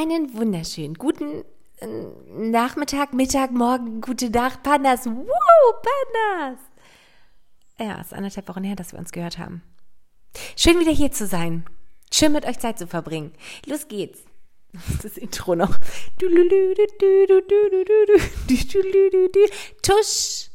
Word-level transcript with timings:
Einen 0.00 0.32
wunderschönen 0.32 0.94
guten 0.94 1.44
äh, 1.78 1.86
Nachmittag, 2.26 3.12
Mittag, 3.12 3.50
Morgen, 3.50 4.00
gute 4.00 4.30
Nacht, 4.30 4.62
Pandas. 4.62 5.04
Woo, 5.04 5.26
Pandas! 5.82 6.58
Ja, 7.78 8.00
es 8.00 8.06
ist 8.06 8.14
anderthalb 8.14 8.48
Wochen 8.48 8.64
her, 8.64 8.76
dass 8.76 8.92
wir 8.92 8.98
uns 8.98 9.12
gehört 9.12 9.36
haben. 9.36 9.60
Schön 10.56 10.80
wieder 10.80 10.92
hier 10.92 11.12
zu 11.12 11.26
sein. 11.26 11.66
Schön 12.10 12.32
mit 12.32 12.46
euch 12.46 12.58
Zeit 12.58 12.78
zu 12.78 12.86
verbringen. 12.86 13.32
Los 13.66 13.88
geht's. 13.88 14.20
Das 15.02 15.18
Intro 15.18 15.54
noch. 15.54 15.78
Tusch. 19.82 20.50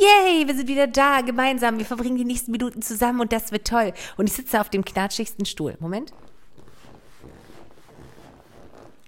Yay, 0.00 0.48
wir 0.48 0.56
sind 0.56 0.66
wieder 0.66 0.88
da, 0.88 1.20
gemeinsam. 1.20 1.78
Wir 1.78 1.86
verbringen 1.86 2.16
die 2.16 2.24
nächsten 2.24 2.50
Minuten 2.50 2.82
zusammen 2.82 3.20
und 3.20 3.32
das 3.32 3.52
wird 3.52 3.68
toll. 3.68 3.92
Und 4.16 4.28
ich 4.28 4.32
sitze 4.32 4.60
auf 4.60 4.70
dem 4.70 4.84
knatschigsten 4.84 5.46
Stuhl. 5.46 5.76
Moment. 5.78 6.12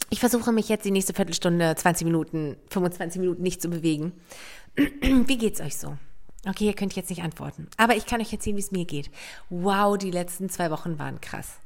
Ich 0.09 0.21
versuche 0.21 0.53
mich 0.53 0.69
jetzt 0.69 0.85
die 0.85 0.91
nächste 0.91 1.15
Viertelstunde, 1.15 1.75
20 1.75 2.05
Minuten, 2.05 2.57
25 2.71 3.21
Minuten 3.21 3.43
nicht 3.43 3.61
zu 3.61 3.69
bewegen. 3.69 4.13
Wie 4.77 5.39
geht's 5.39 5.61
euch 5.61 5.77
so? 5.77 5.97
Okay, 6.49 6.67
ihr 6.67 6.75
könnt 6.75 6.95
jetzt 6.95 7.11
nicht 7.11 7.23
antworten. 7.23 7.69
Aber 7.77 7.97
ich 7.97 8.07
kann 8.07 8.21
euch 8.21 8.33
erzählen, 8.33 8.57
wie 8.57 8.61
es 8.61 8.71
mir 8.71 8.85
geht. 8.85 9.11
Wow, 9.51 9.99
die 9.99 10.13
letzten 10.13 10.49
zwei 10.49 10.71
Wochen 10.71 10.97
waren 10.99 11.21
krass. 11.21 11.59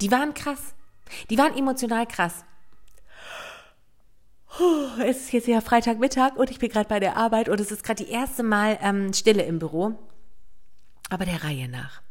Die 0.00 0.10
waren 0.10 0.32
krass. 0.32 0.74
Die 1.28 1.36
waren 1.36 1.56
emotional 1.56 2.06
krass. 2.06 2.44
Es 5.00 5.18
ist 5.18 5.32
jetzt 5.32 5.48
ja 5.48 5.60
Freitagmittag 5.60 6.36
und 6.36 6.50
ich 6.50 6.58
bin 6.58 6.68
gerade 6.70 6.88
bei 6.88 7.00
der 7.00 7.16
Arbeit 7.16 7.48
und 7.48 7.58
es 7.60 7.70
ist 7.70 7.84
gerade 7.84 8.04
die 8.04 8.10
erste 8.10 8.42
Mal 8.42 8.78
ähm, 8.82 9.12
Stille 9.12 9.42
im 9.44 9.58
Büro. 9.58 9.98
Aber 11.08 11.24
der 11.24 11.42
Reihe 11.44 11.68
nach. 11.68 12.01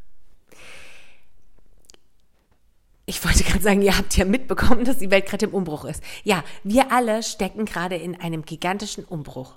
Ich 3.11 3.25
wollte 3.25 3.43
gerade 3.43 3.61
sagen, 3.61 3.81
ihr 3.81 3.97
habt 3.97 4.15
ja 4.15 4.23
mitbekommen, 4.23 4.85
dass 4.85 4.99
die 4.99 5.11
Welt 5.11 5.25
gerade 5.25 5.45
im 5.45 5.53
Umbruch 5.53 5.83
ist. 5.83 6.01
Ja, 6.23 6.45
wir 6.63 6.93
alle 6.93 7.23
stecken 7.23 7.65
gerade 7.65 7.97
in 7.97 8.17
einem 8.17 8.45
gigantischen 8.45 9.03
Umbruch. 9.03 9.55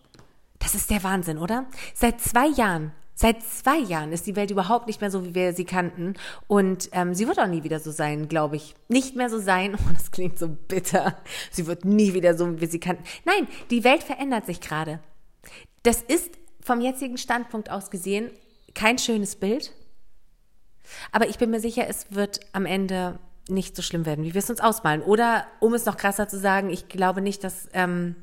Das 0.59 0.75
ist 0.75 0.91
der 0.91 1.05
Wahnsinn, 1.05 1.39
oder? 1.39 1.67
Seit 1.95 2.21
zwei 2.21 2.49
Jahren, 2.49 2.91
seit 3.15 3.45
zwei 3.45 3.79
Jahren 3.79 4.11
ist 4.11 4.27
die 4.27 4.35
Welt 4.35 4.51
überhaupt 4.51 4.89
nicht 4.89 5.01
mehr 5.01 5.13
so, 5.13 5.25
wie 5.25 5.37
wir 5.37 5.53
sie 5.53 5.65
kannten. 5.65 6.15
Und 6.49 6.89
ähm, 6.91 7.15
sie 7.15 7.29
wird 7.29 7.39
auch 7.39 7.47
nie 7.47 7.63
wieder 7.63 7.79
so 7.79 7.93
sein, 7.93 8.29
glaube 8.29 8.57
ich. 8.57 8.75
Nicht 8.89 9.15
mehr 9.15 9.31
so 9.31 9.39
sein. 9.39 9.77
Oh, 9.79 9.93
das 9.93 10.11
klingt 10.11 10.37
so 10.37 10.49
bitter. 10.49 11.17
Sie 11.53 11.69
wird 11.69 11.85
nie 11.85 12.13
wieder 12.13 12.37
so, 12.37 12.57
wie 12.57 12.61
wir 12.61 12.69
sie 12.69 12.81
kannten. 12.81 13.05
Nein, 13.25 13.47
die 13.71 13.85
Welt 13.85 14.03
verändert 14.03 14.47
sich 14.47 14.61
gerade. 14.61 14.99
Das 15.85 16.03
ist 16.03 16.33
vom 16.61 16.81
jetzigen 16.81 17.19
Standpunkt 17.19 17.71
aus 17.71 17.93
gesehen 17.93 18.33
kein 18.75 18.99
schönes 18.99 19.37
Bild. 19.37 19.71
Aber 21.13 21.29
ich 21.29 21.39
bin 21.39 21.51
mir 21.51 21.61
sicher, 21.61 21.87
es 21.89 22.07
wird 22.11 22.41
am 22.53 22.67
Ende 22.67 23.21
nicht 23.49 23.77
so 23.77 23.83
schlimm 23.83 24.07
werden, 24.07 24.25
wie 24.25 24.35
wir 24.35 24.39
es 24.39 24.51
uns 24.51 24.61
ausmalen. 24.61 25.03
Oder 25.03 25.47
um 25.61 25.75
es 25.75 25.85
noch 25.85 25.97
krasser 25.97 26.29
zu 26.29 26.39
sagen, 26.39 26.71
ich 26.71 26.89
glaube 26.89 27.21
nicht, 27.21 27.45
dass 27.45 27.69
ähm, 27.73 28.17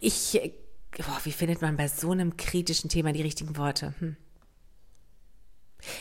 ich, 0.00 0.52
boah, 0.96 1.20
wie 1.24 1.32
findet 1.32 1.62
man 1.62 1.76
bei 1.76 1.88
so 1.88 2.10
einem 2.10 2.36
kritischen 2.36 2.90
Thema 2.90 3.12
die 3.12 3.22
richtigen 3.22 3.56
Worte? 3.56 3.94
Hm. 4.00 4.16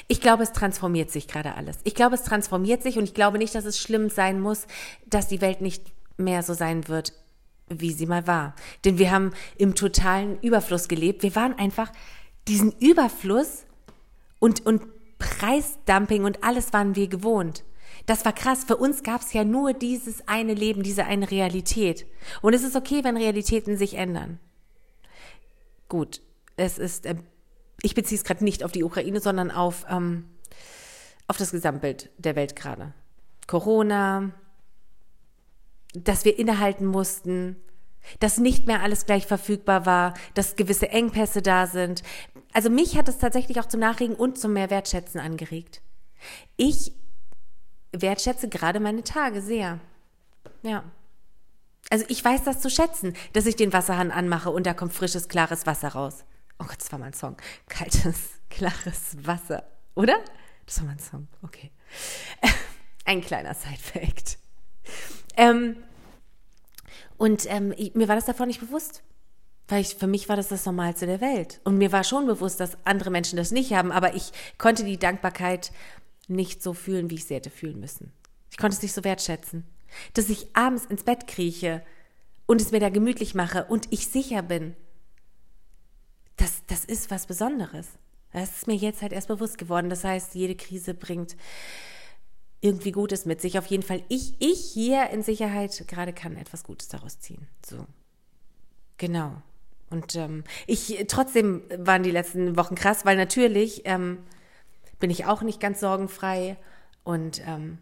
Ich 0.07 0.21
glaube, 0.21 0.43
es 0.43 0.53
transformiert 0.53 1.11
sich 1.11 1.27
gerade 1.27 1.55
alles. 1.55 1.77
Ich 1.83 1.95
glaube, 1.95 2.15
es 2.15 2.23
transformiert 2.23 2.83
sich 2.83 2.97
und 2.97 3.03
ich 3.03 3.13
glaube 3.13 3.37
nicht, 3.37 3.53
dass 3.53 3.65
es 3.65 3.79
schlimm 3.79 4.09
sein 4.09 4.39
muss, 4.39 4.65
dass 5.05 5.27
die 5.27 5.41
Welt 5.41 5.61
nicht 5.61 5.91
mehr 6.17 6.41
so 6.43 6.53
sein 6.53 6.87
wird, 6.87 7.13
wie 7.67 7.91
sie 7.91 8.05
mal 8.05 8.27
war. 8.27 8.55
Denn 8.85 8.97
wir 8.97 9.11
haben 9.11 9.33
im 9.57 9.75
totalen 9.75 10.39
Überfluss 10.41 10.87
gelebt. 10.87 11.23
Wir 11.23 11.35
waren 11.35 11.57
einfach 11.57 11.91
diesen 12.47 12.71
Überfluss 12.79 13.65
und, 14.39 14.65
und 14.65 14.81
Preisdumping 15.23 16.25
und 16.25 16.43
alles 16.43 16.73
waren 16.73 16.95
wir 16.95 17.07
gewohnt. 17.07 17.63
Das 18.05 18.25
war 18.25 18.33
krass. 18.33 18.65
Für 18.65 18.75
uns 18.75 19.03
gab 19.03 19.21
es 19.21 19.31
ja 19.31 19.45
nur 19.45 19.73
dieses 19.73 20.27
eine 20.27 20.53
Leben, 20.53 20.83
diese 20.83 21.05
eine 21.05 21.31
Realität. 21.31 22.05
Und 22.41 22.53
es 22.53 22.63
ist 22.63 22.75
okay, 22.75 23.03
wenn 23.03 23.15
Realitäten 23.15 23.77
sich 23.77 23.93
ändern. 23.95 24.39
Gut, 25.87 26.21
es 26.57 26.77
ist, 26.77 27.05
äh, 27.05 27.15
ich 27.81 27.95
beziehe 27.95 28.17
es 28.17 28.25
gerade 28.25 28.43
nicht 28.43 28.63
auf 28.63 28.71
die 28.71 28.83
Ukraine, 28.83 29.21
sondern 29.21 29.51
auf, 29.51 29.85
ähm, 29.89 30.25
auf 31.27 31.37
das 31.37 31.51
Gesamtbild 31.51 32.09
der 32.17 32.35
Welt 32.35 32.55
gerade. 32.55 32.93
Corona, 33.47 34.31
dass 35.93 36.25
wir 36.25 36.37
innehalten 36.37 36.85
mussten, 36.85 37.55
dass 38.19 38.37
nicht 38.37 38.67
mehr 38.67 38.81
alles 38.81 39.05
gleich 39.05 39.25
verfügbar 39.25 39.85
war, 39.85 40.13
dass 40.33 40.55
gewisse 40.55 40.89
Engpässe 40.89 41.41
da 41.41 41.67
sind. 41.67 42.03
Also 42.53 42.69
mich 42.69 42.97
hat 42.97 43.07
es 43.07 43.17
tatsächlich 43.17 43.59
auch 43.59 43.67
zum 43.67 43.79
Nachregen 43.79 44.15
und 44.15 44.37
zum 44.37 44.53
mehr 44.53 44.69
Wertschätzen 44.69 45.19
angeregt. 45.19 45.81
Ich 46.57 46.93
wertschätze 47.91 48.49
gerade 48.49 48.79
meine 48.79 49.03
Tage 49.03 49.41
sehr. 49.41 49.79
Ja. 50.61 50.83
Also 51.89 52.05
ich 52.07 52.23
weiß 52.23 52.43
das 52.43 52.59
zu 52.59 52.69
schätzen, 52.69 53.15
dass 53.33 53.45
ich 53.45 53.55
den 53.55 53.73
Wasserhahn 53.73 54.11
anmache 54.11 54.49
und 54.49 54.65
da 54.65 54.73
kommt 54.73 54.93
frisches, 54.93 55.27
klares 55.27 55.65
Wasser 55.65 55.89
raus. 55.89 56.23
Oh 56.59 56.65
Gott, 56.65 56.79
das 56.79 56.91
war 56.91 56.99
mein 56.99 57.13
Song. 57.13 57.37
Kaltes, 57.67 58.29
klares 58.49 59.17
Wasser. 59.25 59.63
Oder? 59.95 60.17
Das 60.65 60.79
war 60.79 60.87
mein 60.87 60.99
Song. 60.99 61.27
Okay. 61.41 61.71
Ein 63.05 63.21
kleiner 63.21 63.53
Side-Fact. 63.53 64.37
Ähm, 65.35 65.77
und 67.17 67.45
ähm, 67.49 67.73
mir 67.93 68.07
war 68.07 68.15
das 68.15 68.25
davor 68.25 68.45
nicht 68.45 68.59
bewusst. 68.59 69.03
Weil 69.67 69.81
ich, 69.81 69.95
für 69.95 70.07
mich 70.07 70.27
war 70.27 70.35
das 70.35 70.49
das 70.49 70.65
Normalste 70.65 71.05
der 71.05 71.21
Welt. 71.21 71.61
Und 71.63 71.77
mir 71.77 71.91
war 71.91 72.03
schon 72.03 72.25
bewusst, 72.25 72.59
dass 72.59 72.77
andere 72.83 73.11
Menschen 73.11 73.37
das 73.37 73.51
nicht 73.51 73.73
haben, 73.73 73.91
aber 73.91 74.13
ich 74.13 74.31
konnte 74.57 74.83
die 74.83 74.97
Dankbarkeit 74.97 75.71
nicht 76.27 76.61
so 76.61 76.73
fühlen, 76.73 77.09
wie 77.09 77.15
ich 77.15 77.25
sie 77.25 77.35
hätte 77.35 77.49
fühlen 77.49 77.79
müssen. 77.79 78.11
Ich 78.51 78.57
konnte 78.57 78.75
es 78.75 78.81
nicht 78.81 78.93
so 78.93 79.03
wertschätzen. 79.03 79.63
Dass 80.13 80.29
ich 80.29 80.47
abends 80.53 80.85
ins 80.85 81.03
Bett 81.03 81.27
krieche 81.27 81.81
und 82.45 82.61
es 82.61 82.71
mir 82.71 82.79
da 82.79 82.89
gemütlich 82.89 83.35
mache 83.35 83.65
und 83.65 83.87
ich 83.91 84.07
sicher 84.07 84.41
bin, 84.41 84.75
das, 86.35 86.63
das 86.67 86.83
ist 86.83 87.09
was 87.09 87.25
Besonderes. 87.25 87.87
Das 88.33 88.57
ist 88.57 88.67
mir 88.67 88.75
jetzt 88.75 89.01
halt 89.01 89.13
erst 89.13 89.27
bewusst 89.27 89.57
geworden. 89.57 89.89
Das 89.89 90.03
heißt, 90.03 90.35
jede 90.35 90.55
Krise 90.55 90.93
bringt 90.93 91.37
irgendwie 92.63 92.93
Gutes 92.93 93.25
mit 93.25 93.41
sich. 93.41 93.59
Auf 93.59 93.65
jeden 93.67 93.83
Fall, 93.83 94.01
ich, 94.07 94.35
ich 94.39 94.59
hier 94.73 95.09
in 95.09 95.21
Sicherheit 95.21 95.85
gerade 95.87 96.13
kann 96.13 96.37
etwas 96.37 96.63
Gutes 96.63 96.87
daraus 96.87 97.19
ziehen. 97.19 97.47
So. 97.65 97.85
Genau. 98.97 99.41
Und 99.89 100.15
ähm, 100.15 100.45
ich 100.65 101.05
trotzdem 101.09 101.61
waren 101.77 102.03
die 102.03 102.11
letzten 102.11 102.55
Wochen 102.55 102.75
krass, 102.75 103.05
weil 103.05 103.17
natürlich 103.17 103.81
ähm, 103.83 104.19
bin 104.99 105.09
ich 105.09 105.25
auch 105.25 105.41
nicht 105.41 105.59
ganz 105.59 105.81
sorgenfrei 105.81 106.55
und 107.03 107.45
ähm, 107.45 107.79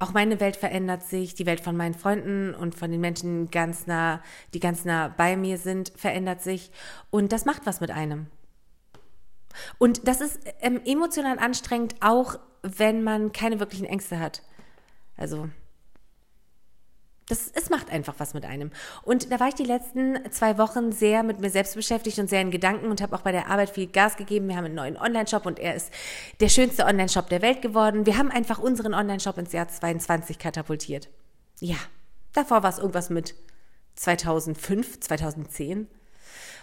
auch 0.00 0.12
meine 0.12 0.40
Welt 0.40 0.56
verändert 0.56 1.04
sich, 1.04 1.34
die 1.34 1.46
Welt 1.46 1.60
von 1.60 1.76
meinen 1.76 1.94
Freunden 1.94 2.54
und 2.56 2.74
von 2.74 2.90
den 2.90 3.00
Menschen 3.00 3.52
ganz 3.52 3.86
nah, 3.86 4.20
die 4.52 4.58
ganz 4.58 4.84
nah 4.84 5.14
bei 5.16 5.36
mir 5.36 5.58
sind, 5.58 5.92
verändert 5.94 6.42
sich 6.42 6.72
und 7.10 7.30
das 7.30 7.44
macht 7.44 7.66
was 7.66 7.80
mit 7.80 7.92
einem. 7.92 8.26
Und 9.78 10.06
das 10.06 10.20
ist 10.20 10.40
ähm, 10.60 10.80
emotional 10.84 11.38
anstrengend, 11.38 11.94
auch 12.00 12.38
wenn 12.62 13.02
man 13.02 13.32
keine 13.32 13.60
wirklichen 13.60 13.86
Ängste 13.86 14.18
hat. 14.18 14.42
Also, 15.16 15.48
das, 17.28 17.50
es 17.54 17.70
macht 17.70 17.90
einfach 17.90 18.14
was 18.18 18.34
mit 18.34 18.44
einem. 18.44 18.70
Und 19.02 19.30
da 19.32 19.40
war 19.40 19.48
ich 19.48 19.54
die 19.54 19.64
letzten 19.64 20.18
zwei 20.30 20.58
Wochen 20.58 20.92
sehr 20.92 21.22
mit 21.22 21.40
mir 21.40 21.50
selbst 21.50 21.74
beschäftigt 21.74 22.18
und 22.18 22.28
sehr 22.28 22.40
in 22.40 22.50
Gedanken 22.50 22.90
und 22.90 23.00
habe 23.00 23.16
auch 23.16 23.22
bei 23.22 23.32
der 23.32 23.48
Arbeit 23.48 23.70
viel 23.70 23.86
Gas 23.86 24.16
gegeben. 24.16 24.48
Wir 24.48 24.56
haben 24.56 24.66
einen 24.66 24.74
neuen 24.74 24.96
Online-Shop 24.96 25.46
und 25.46 25.58
er 25.58 25.74
ist 25.74 25.90
der 26.40 26.48
schönste 26.48 26.84
Online-Shop 26.84 27.28
der 27.28 27.42
Welt 27.42 27.62
geworden. 27.62 28.06
Wir 28.06 28.18
haben 28.18 28.30
einfach 28.30 28.58
unseren 28.58 28.92
Online-Shop 28.92 29.38
ins 29.38 29.52
Jahr 29.52 29.68
22 29.68 30.38
katapultiert. 30.38 31.08
Ja, 31.60 31.76
davor 32.32 32.62
war 32.62 32.70
es 32.70 32.78
irgendwas 32.78 33.08
mit 33.08 33.34
2005, 33.94 35.00
2010. 35.00 35.86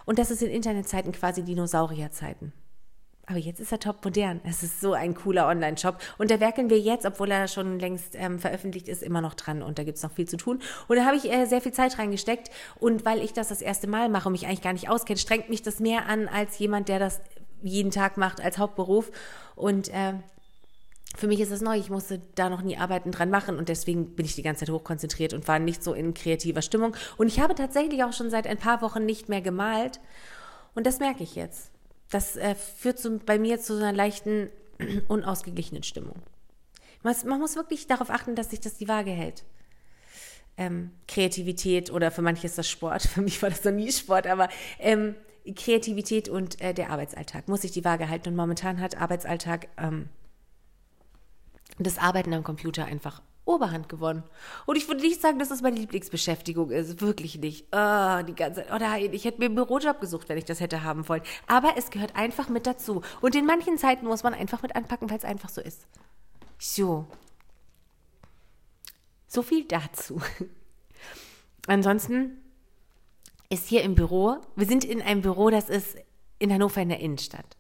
Und 0.06 0.19
das 0.19 0.31
ist 0.31 0.41
in 0.41 0.51
Internetzeiten 0.51 1.11
quasi 1.13 1.44
Dinosaurierzeiten. 1.44 2.53
Aber 3.29 3.38
jetzt 3.38 3.59
ist 3.59 3.72
er 3.72 3.79
top 3.79 4.03
modern. 4.03 4.41
Es 4.44 4.63
ist 4.63 4.81
so 4.81 4.94
ein 4.94 5.13
cooler 5.13 5.47
Online-Shop. 5.47 6.00
Und 6.17 6.31
da 6.31 6.40
werkeln 6.40 6.72
wir 6.72 6.79
jetzt, 6.79 7.06
obwohl 7.06 7.29
er 7.29 7.47
schon 7.47 7.78
längst 7.78 8.16
ähm, 8.16 8.40
veröffentlicht 8.40 8.88
ist, 8.88 9.03
immer 9.03 9.21
noch 9.21 9.36
dran. 9.36 9.62
Und 9.62 9.77
da 9.77 9.83
gibt 9.83 9.98
es 9.98 10.04
noch 10.04 10.12
viel 10.12 10.27
zu 10.27 10.36
tun. 10.36 10.59
Und 10.88 10.98
da 10.98 11.06
habe 11.06 11.15
ich 11.15 11.31
äh, 11.31 11.45
sehr 11.45 11.62
viel 11.62 11.71
Zeit 11.71 12.00
reingesteckt. 12.00 12.50
Und 12.80 13.06
weil 13.06 13.19
ich 13.19 13.31
das 13.31 13.50
das 13.50 13.62
erste 13.62 13.86
Mal 13.86 14.09
mache 14.09 14.27
und 14.27 14.31
mich 14.31 14.48
eigentlich 14.48 14.63
gar 14.63 14.74
nicht 14.74 14.89
auskenne, 14.89 15.19
strengt 15.19 15.48
mich 15.48 15.62
das 15.62 15.80
mehr 15.80 16.07
an 16.07 16.27
als 16.27 16.57
jemand, 16.57 16.89
der 16.89 16.98
das 16.98 17.21
jeden 17.62 17.92
Tag 17.92 18.18
macht 18.18 18.42
als 18.42 18.57
Hauptberuf. 18.57 19.12
Und 19.56 19.89
äh, 19.89 20.13
für 21.15 21.27
mich 21.27 21.39
ist 21.39 21.51
das 21.51 21.62
neu. 21.62 21.77
Ich 21.77 21.92
musste 21.92 22.19
da 22.33 22.50
noch 22.50 22.63
nie 22.63 22.77
Arbeiten 22.77 23.12
dran 23.12 23.30
machen 23.30 23.59
und 23.59 23.69
deswegen 23.69 24.15
bin 24.15 24.25
ich 24.25 24.33
die 24.33 24.42
ganze 24.42 24.65
Zeit 24.65 24.74
hochkonzentriert 24.74 25.36
und 25.36 25.48
war 25.48 25.59
nicht 25.59 25.83
so 25.83 25.94
in 25.94 26.15
kreativer 26.15 26.63
Stimmung. 26.63 26.95
Und 27.18 27.27
ich 27.27 27.39
habe 27.39 27.54
tatsächlich 27.54 28.04
auch 28.04 28.13
schon 28.13 28.31
seit 28.31 28.48
ein 28.48 28.57
paar 28.57 28.81
Wochen 28.81 29.06
nicht 29.06 29.30
mehr 29.30 29.42
gemalt. 29.42 30.00
Und 30.74 30.88
das 30.88 30.98
merke 30.98 31.21
ich 31.21 31.36
jetzt. 31.36 31.69
Das 32.09 32.35
äh, 32.35 32.56
führt 32.56 33.00
zu, 33.00 33.19
bei 33.19 33.38
mir 33.38 33.59
zu 33.59 33.77
einer 33.77 33.94
leichten, 33.94 34.50
unausgeglichenen 35.07 35.83
Stimmung. 35.83 36.21
Man, 37.03 37.15
man, 37.25 37.39
muss 37.39 37.56
wirklich 37.56 37.88
darauf 37.88 38.09
achten, 38.09 38.35
dass 38.35 38.50
sich 38.50 38.59
das 38.59 38.77
die 38.77 38.88
Waage 38.88 39.11
hält. 39.11 39.44
Ähm, 40.57 40.91
Kreativität 41.07 41.91
oder 41.91 42.11
für 42.11 42.21
manche 42.21 42.47
ist 42.47 42.57
das 42.57 42.67
Sport, 42.67 43.03
für 43.13 43.21
mich 43.21 43.41
war 43.41 43.50
das 43.50 43.63
noch 43.63 43.71
nie 43.71 43.91
Sport, 43.91 44.27
aber 44.27 44.50
ähm, 44.79 45.15
Kreativität 45.56 46.27
und 46.29 46.59
äh, 46.61 46.73
der 46.73 46.89
Arbeitsalltag 46.89 47.47
muss 47.47 47.61
sich 47.61 47.71
die 47.71 47.85
Waage 47.85 48.09
halten. 48.09 48.29
Und 48.29 48.35
momentan 48.35 48.81
hat 48.81 49.00
Arbeitsalltag 49.00 49.69
ähm, 49.77 50.09
das 51.77 51.97
Arbeiten 51.97 52.33
am 52.33 52.44
Computer 52.44 52.85
einfach 52.85 53.21
Oberhand 53.50 53.90
gewonnen. 53.90 54.24
Und 54.66 54.75
ich 54.78 54.88
würde 54.88 55.01
nicht 55.01 55.22
sagen, 55.22 55.40
dass 55.40 55.50
das 55.50 55.62
meine 55.62 55.78
Lieblingsbeschäftigung 55.78 56.69
ist. 56.69 57.01
Wirklich 57.01 57.38
nicht. 57.40 57.66
Oh, 57.72 58.22
die 58.24 58.36
ganze 58.36 58.62
Zeit. 58.62 58.72
Oh 58.72 58.78
nein, 58.80 59.10
ich 59.12 59.25
hätte 59.25 59.40
mir 59.40 59.46
einen 59.46 59.56
Bürojob 59.56 60.00
gesucht, 60.00 60.30
wenn 60.30 60.38
ich 60.38 60.46
das 60.46 60.60
hätte 60.60 60.84
haben 60.84 61.10
wollen. 61.10 61.24
Aber 61.48 61.74
es 61.75 61.90
gehört 61.90 62.16
einfach 62.16 62.48
mit 62.50 62.68
dazu. 62.68 63.01
Und 63.22 63.36
in 63.36 63.46
manchen 63.46 63.78
Zeiten 63.78 64.06
muss 64.06 64.24
man 64.24 64.34
einfach 64.34 64.62
mit 64.62 64.75
anpacken, 64.75 65.10
weil 65.10 65.18
es 65.18 65.25
einfach 65.25 65.50
so 65.50 65.62
ist. 65.62 65.88
So. 66.60 67.07
So 69.28 69.42
viel 69.42 69.66
dazu. 69.66 70.22
Ansonsten 71.68 72.38
ist 73.50 73.68
hier 73.68 73.81
im 73.81 73.95
Büro, 73.95 74.38
wir 74.56 74.68
sind 74.68 74.86
in 74.86 75.02
einem 75.02 75.22
Büro, 75.22 75.50
das 75.50 75.69
ist 75.69 75.98
in 76.38 76.54
Hannover 76.54 76.81
in 76.81 76.90
der 76.90 77.00
Innenstadt. 77.00 77.57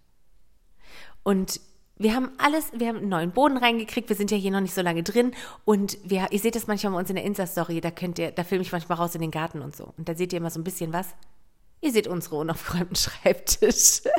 Und 1.23 1.59
wir 1.99 2.15
haben 2.15 2.31
alles, 2.37 2.71
wir 2.73 2.87
haben 2.87 2.99
einen 2.99 3.09
neuen 3.09 3.31
Boden 3.31 3.57
reingekriegt, 3.57 4.07
wir 4.07 4.15
sind 4.15 4.31
ja 4.31 4.37
hier 4.37 4.51
noch 4.51 4.61
nicht 4.61 4.73
so 4.73 4.81
lange 4.81 5.03
drin 5.03 5.33
und 5.65 5.97
wir, 6.03 6.27
ihr 6.31 6.39
seht 6.39 6.55
das 6.55 6.65
manchmal 6.65 6.93
bei 6.93 6.99
uns 6.99 7.09
in 7.09 7.17
der 7.17 7.25
Insta-Story, 7.25 7.81
da 7.81 7.91
könnt 7.91 8.17
ihr, 8.17 8.31
da 8.31 8.45
filme 8.45 8.61
ich 8.61 8.71
manchmal 8.71 8.97
raus 8.97 9.15
in 9.15 9.21
den 9.21 9.31
Garten 9.31 9.61
und 9.61 9.75
so. 9.75 9.93
Und 9.97 10.07
da 10.07 10.15
seht 10.15 10.31
ihr 10.31 10.37
immer 10.37 10.49
so 10.49 10.61
ein 10.61 10.63
bisschen 10.63 10.93
was. 10.93 11.13
Ihr 11.81 11.91
seht 11.91 12.07
unsere 12.07 12.37
unaufgeräumten 12.37 12.95
Schreibtische. 12.95 14.11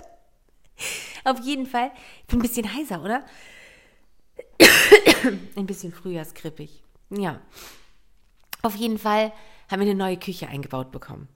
Auf 1.24 1.40
jeden 1.40 1.66
Fall, 1.66 1.90
ich 2.20 2.26
bin 2.26 2.38
ein 2.38 2.42
bisschen 2.42 2.72
heiser, 2.72 3.02
oder? 3.02 3.24
ein 5.56 5.66
bisschen 5.66 5.92
frühjahrskrippig. 5.92 6.82
Ja. 7.08 7.40
Auf 8.60 8.76
jeden 8.76 8.98
Fall 8.98 9.32
haben 9.70 9.80
wir 9.80 9.88
eine 9.88 9.94
neue 9.94 10.18
Küche 10.18 10.48
eingebaut 10.48 10.92
bekommen. 10.92 11.28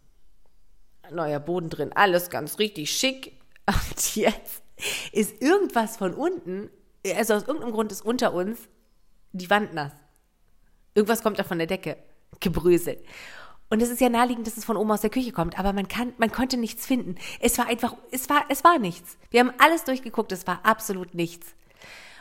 Neuer 1.11 1.41
Boden 1.41 1.71
drin, 1.71 1.93
alles 1.95 2.29
ganz 2.29 2.59
richtig 2.59 2.91
schick. 2.91 3.33
Und 3.67 4.17
jetzt 4.17 4.64
ist 5.13 5.41
irgendwas 5.43 5.97
von 5.97 6.15
unten, 6.15 6.71
also 7.17 7.35
aus 7.35 7.45
irgendeinem 7.45 7.73
Grund 7.73 7.93
ist 7.93 8.05
unter 8.05 8.33
uns 8.35 8.59
die 9.33 9.51
Wand 9.51 9.75
nass. 9.75 9.93
Irgendwas 10.95 11.23
kommt 11.23 11.39
da 11.39 11.45
von 11.45 11.59
der 11.59 11.67
Decke, 11.67 11.97
gebröselt. 12.41 13.05
Und 13.71 13.83
es 13.83 13.89
ist 13.89 14.01
ja 14.01 14.09
naheliegend, 14.09 14.47
dass 14.47 14.57
es 14.57 14.65
von 14.65 14.77
oben 14.77 14.91
aus 14.93 15.01
der 15.01 15.11
Küche 15.11 15.33
kommt, 15.33 15.59
aber 15.59 15.73
man 15.73 15.89
kann, 15.89 16.13
man 16.19 16.31
konnte 16.31 16.57
nichts 16.57 16.87
finden. 16.87 17.17
Es 17.41 17.59
war 17.59 17.67
einfach, 17.67 17.97
es 18.11 18.29
war, 18.29 18.45
es 18.49 18.63
war 18.63 18.79
nichts. 18.79 19.17
Wir 19.31 19.41
haben 19.41 19.53
alles 19.59 19.85
durchgeguckt, 19.85 20.31
es 20.33 20.47
war 20.47 20.61
absolut 20.65 21.15
nichts. 21.15 21.55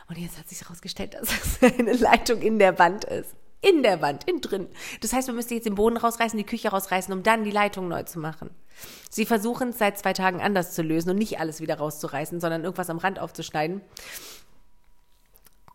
Und 0.08 0.18
jetzt 0.18 0.38
hat 0.38 0.48
sich 0.48 0.60
herausgestellt, 0.62 1.14
dass 1.14 1.28
es 1.60 1.78
eine 1.78 1.92
Leitung 1.92 2.42
in 2.42 2.58
der 2.58 2.78
Wand 2.78 3.04
ist. 3.04 3.34
In 3.68 3.82
der 3.82 4.02
Wand, 4.02 4.24
innen 4.28 4.40
drin. 4.40 4.68
Das 5.00 5.12
heißt, 5.12 5.28
man 5.28 5.36
müsste 5.36 5.54
jetzt 5.54 5.64
den 5.64 5.74
Boden 5.74 5.96
rausreißen, 5.96 6.36
die 6.36 6.44
Küche 6.44 6.68
rausreißen, 6.68 7.14
um 7.14 7.22
dann 7.22 7.44
die 7.44 7.50
Leitung 7.50 7.88
neu 7.88 8.02
zu 8.02 8.18
machen. 8.18 8.50
Sie 9.08 9.24
versuchen 9.24 9.70
es 9.70 9.78
seit 9.78 9.98
zwei 9.98 10.12
Tagen 10.12 10.40
anders 10.40 10.74
zu 10.74 10.82
lösen 10.82 11.10
und 11.10 11.16
nicht 11.16 11.40
alles 11.40 11.60
wieder 11.60 11.78
rauszureißen, 11.78 12.40
sondern 12.40 12.64
irgendwas 12.64 12.90
am 12.90 12.98
Rand 12.98 13.18
aufzuschneiden. 13.18 13.80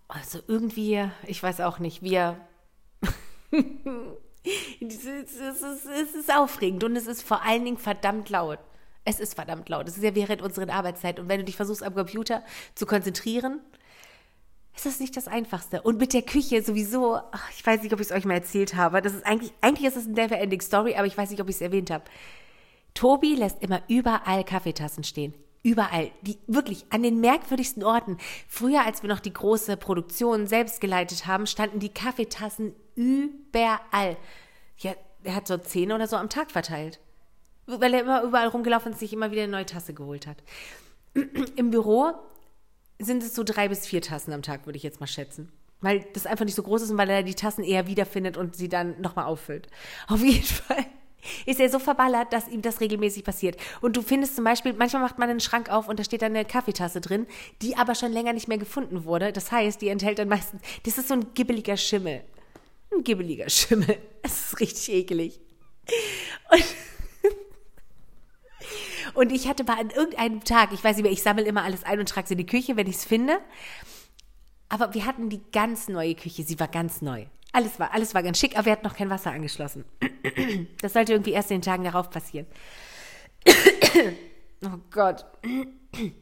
Also 0.08 0.40
irgendwie, 0.48 1.10
ich 1.26 1.42
weiß 1.42 1.62
auch 1.62 1.80
nicht, 1.80 2.02
wir. 2.02 2.38
es, 3.52 5.06
ist, 5.06 5.40
es 5.40 6.16
ist 6.16 6.36
aufregend 6.36 6.84
und 6.84 6.96
es 6.96 7.08
ist 7.08 7.24
vor 7.24 7.44
allen 7.44 7.66
Dingen 7.66 7.78
verdammt 7.78 8.30
laut. 8.30 8.60
Es 9.06 9.20
ist 9.20 9.36
verdammt 9.36 9.70
laut. 9.70 9.88
Es 9.88 9.98
ist 9.98 10.04
ja 10.04 10.14
während 10.14 10.42
unserer 10.42 10.72
Arbeitszeit. 10.72 11.20
Und 11.20 11.30
wenn 11.30 11.40
du 11.40 11.46
dich 11.46 11.56
versuchst, 11.56 11.82
am 11.84 11.96
Computer 11.96 12.44
zu 12.76 12.86
konzentrieren, 12.86 13.62
ist 14.80 14.86
das 14.86 15.00
nicht 15.00 15.18
das 15.18 15.28
Einfachste. 15.28 15.82
Und 15.82 16.00
mit 16.00 16.14
der 16.14 16.22
Küche 16.22 16.62
sowieso, 16.62 17.16
ach, 17.32 17.50
ich 17.56 17.66
weiß 17.66 17.82
nicht, 17.82 17.94
ob 17.94 18.00
ich 18.00 18.08
es 18.08 18.14
euch 18.14 18.24
mal 18.24 18.36
erzählt 18.36 18.76
habe. 18.76 19.02
Das 19.02 19.14
ist 19.14 19.26
eigentlich, 19.26 19.52
eigentlich 19.62 19.88
ist 19.88 19.98
es 19.98 20.06
eine 20.06 20.14
Never-Ending 20.14 20.62
Story, 20.62 20.96
aber 20.96 21.06
ich 21.06 21.18
weiß 21.18 21.30
nicht, 21.30 21.42
ob 21.42 21.50
ich 21.50 21.56
es 21.56 21.62
erwähnt 21.62 21.92
habe. 21.92 22.06
Tobi 22.94 23.36
lässt 23.36 23.62
immer 23.62 23.82
überall 23.90 24.44
Kaffeetassen 24.46 25.04
stehen. 25.04 25.34
Überall. 25.64 26.12
Die, 26.22 26.38
wirklich, 26.48 26.86
an 26.92 27.04
den 27.04 27.20
merkwürdigsten 27.20 27.84
Orten. 27.84 28.18
Früher, 28.48 28.86
als 28.86 29.04
wir 29.04 29.10
noch 29.10 29.20
die 29.20 29.34
große 29.34 29.76
Produktion 29.76 30.48
selbst 30.48 30.80
geleitet 30.80 31.28
haben, 31.28 31.46
standen 31.46 31.80
die 31.80 31.90
Kaffeetassen 31.90 32.74
überall. 32.96 34.16
Ja, 34.78 34.94
er 35.24 35.36
hat 35.36 35.48
so 35.48 35.58
zehn 35.58 35.92
oder 35.92 36.08
so 36.08 36.16
am 36.16 36.30
Tag 36.30 36.52
verteilt. 36.52 37.00
Weil 37.66 37.94
er 37.94 38.02
immer 38.02 38.24
überall 38.24 38.48
rumgelaufen 38.48 38.92
ist 38.92 38.96
und 38.96 39.00
sich 39.00 39.14
immer 39.14 39.32
wieder 39.32 39.44
eine 39.44 39.52
neue 39.52 39.66
Tasse 39.66 39.94
geholt 39.94 40.26
hat. 40.26 40.38
Im 41.58 41.70
Büro 41.70 42.14
sind 43.00 43.24
es 43.24 43.34
so 43.34 43.44
drei 43.44 43.70
bis 43.70 43.88
vier 43.88 44.02
Tassen 44.02 44.34
am 44.34 44.42
Tag, 44.42 44.66
würde 44.66 44.78
ich 44.78 44.84
jetzt 44.84 45.00
mal 45.00 45.08
schätzen. 45.08 45.52
Weil 45.82 46.06
das 46.14 46.26
einfach 46.26 46.46
nicht 46.46 46.56
so 46.56 46.64
groß 46.64 46.84
ist 46.84 46.92
und 46.92 46.98
weil 46.98 47.10
er 47.10 47.24
die 47.24 47.36
Tassen 47.36 47.64
eher 47.64 47.88
wiederfindet 47.88 48.36
und 48.36 48.56
sie 48.56 48.68
dann 48.68 49.00
nochmal 49.00 49.26
auffüllt. 49.26 49.68
Auf 50.08 50.22
jeden 50.22 50.44
Fall 50.44 50.86
ist 51.46 51.60
er 51.60 51.70
so 51.70 51.80
verballert, 51.80 52.32
dass 52.34 52.48
ihm 52.48 52.62
das 52.62 52.80
regelmäßig 52.80 53.24
passiert. 53.24 53.58
Und 53.82 53.98
du 53.98 54.02
findest 54.02 54.36
zum 54.36 54.46
Beispiel, 54.46 54.74
manchmal 54.74 55.02
macht 55.02 55.20
man 55.20 55.30
einen 55.30 55.40
Schrank 55.40 55.70
auf 55.70 55.88
und 55.88 56.00
da 56.00 56.04
steht 56.04 56.22
dann 56.22 56.34
eine 56.34 56.46
Kaffeetasse 56.46 57.02
drin, 57.02 57.28
die 57.62 57.76
aber 57.76 57.96
schon 57.96 58.12
länger 58.12 58.34
nicht 58.34 58.48
mehr 58.48 58.58
gefunden 58.58 59.04
wurde. 59.04 59.34
Das 59.34 59.52
heißt, 59.52 59.82
die 59.82 59.90
enthält 59.90 60.20
dann 60.20 60.30
meistens, 60.30 60.62
das 60.86 60.98
ist 60.98 61.10
so 61.10 61.16
ein 61.16 61.34
gibbeliger 61.34 61.78
Schimmel. 61.78 62.24
Ein 62.94 63.04
gibbeliger 63.04 63.50
Schimmel. 63.50 63.98
Es 64.22 64.52
ist 64.52 64.60
richtig 64.60 64.90
ekelig. 64.94 65.40
Und 66.52 66.66
und 69.20 69.32
ich 69.34 69.50
hatte 69.50 69.66
mal 69.66 69.78
an 69.78 69.90
irgendeinem 69.90 70.44
Tag, 70.46 70.72
ich 70.72 70.82
weiß 70.82 70.96
nicht 70.96 71.04
mehr, 71.04 71.12
ich 71.12 71.22
sammle 71.22 71.44
immer 71.44 71.64
alles 71.64 71.84
ein 71.84 72.00
und 72.00 72.08
trage 72.08 72.24
es 72.24 72.32
in 72.32 72.38
die 72.38 72.46
Küche, 72.46 72.78
wenn 72.78 72.88
ich 72.88 72.96
es 72.96 73.04
finde. 73.04 73.40
Aber 74.70 74.94
wir 74.94 75.06
hatten 75.06 75.30
die 75.30 75.42
ganz 75.52 75.90
neue 75.90 76.16
Küche, 76.16 76.44
sie 76.44 76.58
war 76.58 76.70
ganz 76.70 77.02
neu. 77.02 77.26
Alles 77.52 77.80
war, 77.80 77.94
alles 77.94 78.14
war 78.16 78.24
ganz 78.24 78.40
schick, 78.40 78.56
aber 78.56 78.68
wir 78.68 78.72
hatten 78.72 78.88
noch 78.88 78.96
kein 78.96 79.10
Wasser 79.10 79.32
angeschlossen. 79.32 79.84
Das 80.82 80.94
sollte 80.94 81.12
irgendwie 81.12 81.32
erst 81.32 81.52
in 81.52 81.58
den 81.58 81.64
Tagen 81.64 81.84
darauf 81.84 82.10
passieren. 82.10 82.48
Oh 84.62 84.78
Gott. 84.92 85.26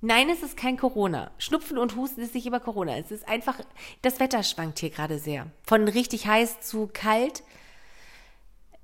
Nein, 0.00 0.30
es 0.30 0.42
ist 0.42 0.56
kein 0.56 0.78
Corona. 0.78 1.30
Schnupfen 1.36 1.76
und 1.76 1.94
Husten 1.94 2.22
ist 2.22 2.34
nicht 2.34 2.46
immer 2.46 2.60
Corona. 2.60 2.96
Es 2.96 3.10
ist 3.10 3.28
einfach, 3.28 3.60
das 4.00 4.18
Wetter 4.18 4.42
schwankt 4.42 4.78
hier 4.78 4.88
gerade 4.88 5.18
sehr. 5.18 5.48
Von 5.66 5.88
richtig 5.88 6.26
heiß 6.26 6.60
zu 6.62 6.88
kalt. 6.90 7.42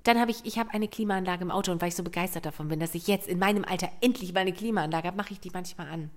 Dann 0.04 0.18
habe 0.18 0.30
ich, 0.30 0.44
ich 0.44 0.58
habe 0.58 0.70
eine 0.70 0.88
Klimaanlage 0.88 1.42
im 1.42 1.50
Auto 1.50 1.70
und 1.70 1.80
weil 1.80 1.88
ich 1.88 1.94
so 1.94 2.02
begeistert 2.02 2.44
davon 2.44 2.68
bin, 2.68 2.80
dass 2.80 2.94
ich 2.94 3.06
jetzt 3.06 3.28
in 3.28 3.38
meinem 3.38 3.64
Alter 3.64 3.88
endlich 4.00 4.32
mal 4.32 4.40
eine 4.40 4.52
Klimaanlage 4.52 5.06
habe, 5.08 5.16
mache 5.16 5.32
ich 5.32 5.40
die 5.40 5.50
manchmal 5.50 5.88
an. 5.88 6.10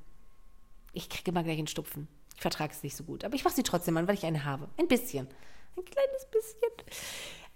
Ich 0.94 1.10
kriege 1.10 1.30
immer 1.30 1.44
gleich 1.44 1.58
einen 1.58 1.68
Stupfen. 1.68 2.08
Ich 2.36 2.42
vertrage 2.42 2.74
es 2.74 2.84
nicht 2.84 2.96
so 2.96 3.04
gut. 3.04 3.24
Aber 3.24 3.36
ich 3.36 3.44
mache 3.44 3.54
sie 3.54 3.64
trotzdem 3.64 3.96
an, 3.98 4.08
weil 4.08 4.16
ich 4.16 4.26
eine 4.26 4.44
habe. 4.44 4.70
Ein 4.78 4.88
bisschen. 4.88 5.28
Ein 5.78 5.86
kleines 5.86 6.26
bisschen. 6.32 6.72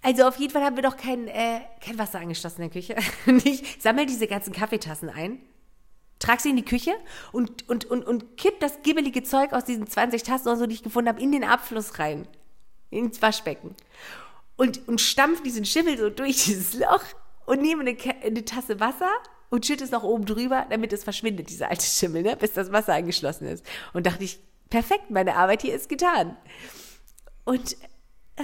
Also 0.02 0.28
auf 0.28 0.38
jeden 0.38 0.54
Fall 0.54 0.64
haben 0.64 0.76
wir 0.76 0.84
doch 0.84 0.98
kein, 0.98 1.28
äh, 1.28 1.62
kein 1.84 1.98
Wasser 1.98 2.20
angeschlossen 2.20 2.62
in 2.62 2.70
der 2.70 2.81
Küche. 2.81 2.96
Und 3.26 3.46
ich 3.46 3.78
sammle 3.80 4.06
diese 4.06 4.28
ganzen 4.28 4.54
Kaffeetassen 4.54 5.10
ein, 5.10 5.42
trage 6.20 6.42
sie 6.42 6.50
in 6.50 6.58
die 6.58 6.66
Küche 6.66 6.92
und, 7.31 7.70
und, 7.70 7.86
und, 7.86 8.04
und 8.06 8.36
kipp 8.36 8.60
das 8.60 8.81
gibbelige 8.84 9.24
Zeug 9.24 9.54
aus 9.54 9.64
diesen 9.64 9.88
20 9.88 10.24
Tassen 10.24 10.50
oder 10.50 10.58
so, 10.58 10.68
die 10.68 10.76
ich 10.76 10.84
gefunden 10.84 11.08
habe, 11.08 11.22
in 11.22 11.31
den 11.31 11.46
Abfluss 11.46 11.98
rein. 11.98 12.28
Ins 12.90 13.21
Waschbecken 13.21 13.74
und, 14.59 14.85
und 14.89 14.99
stampf 14.99 15.42
diesen 15.42 15.63
Schimmel 15.63 15.97
so 15.97 16.09
durch 16.09 16.44
dieses 16.44 16.73
Loch 16.73 17.04
und 17.45 17.61
nehme 17.61 17.81
eine, 17.81 17.97
eine 18.25 18.44
Tasse 18.44 18.81
Wasser 18.81 19.09
und 19.49 19.66
schütte 19.66 19.85
es 19.85 19.92
noch 19.92 20.04
oben 20.04 20.25
drüber, 20.25 20.66
damit 20.69 20.92
es 20.92 21.06
verschwindet, 21.06 21.49
dieser 21.49 21.69
alte 21.69 21.85
Schimmel, 21.85 22.23
ne, 22.23 22.35
bis 22.35 22.51
das 22.51 22.69
Wasser 22.73 22.94
angeschlossen 22.94 23.47
ist. 23.47 23.66
Und 23.94 24.06
dachte 24.06 24.25
ich, 24.25 24.37
perfekt, 24.69 25.11
meine 25.11 25.37
Arbeit 25.37 25.61
hier 25.61 25.73
ist 25.73 25.87
getan. 25.87 26.35
Und 27.45 27.78
äh, 28.35 28.44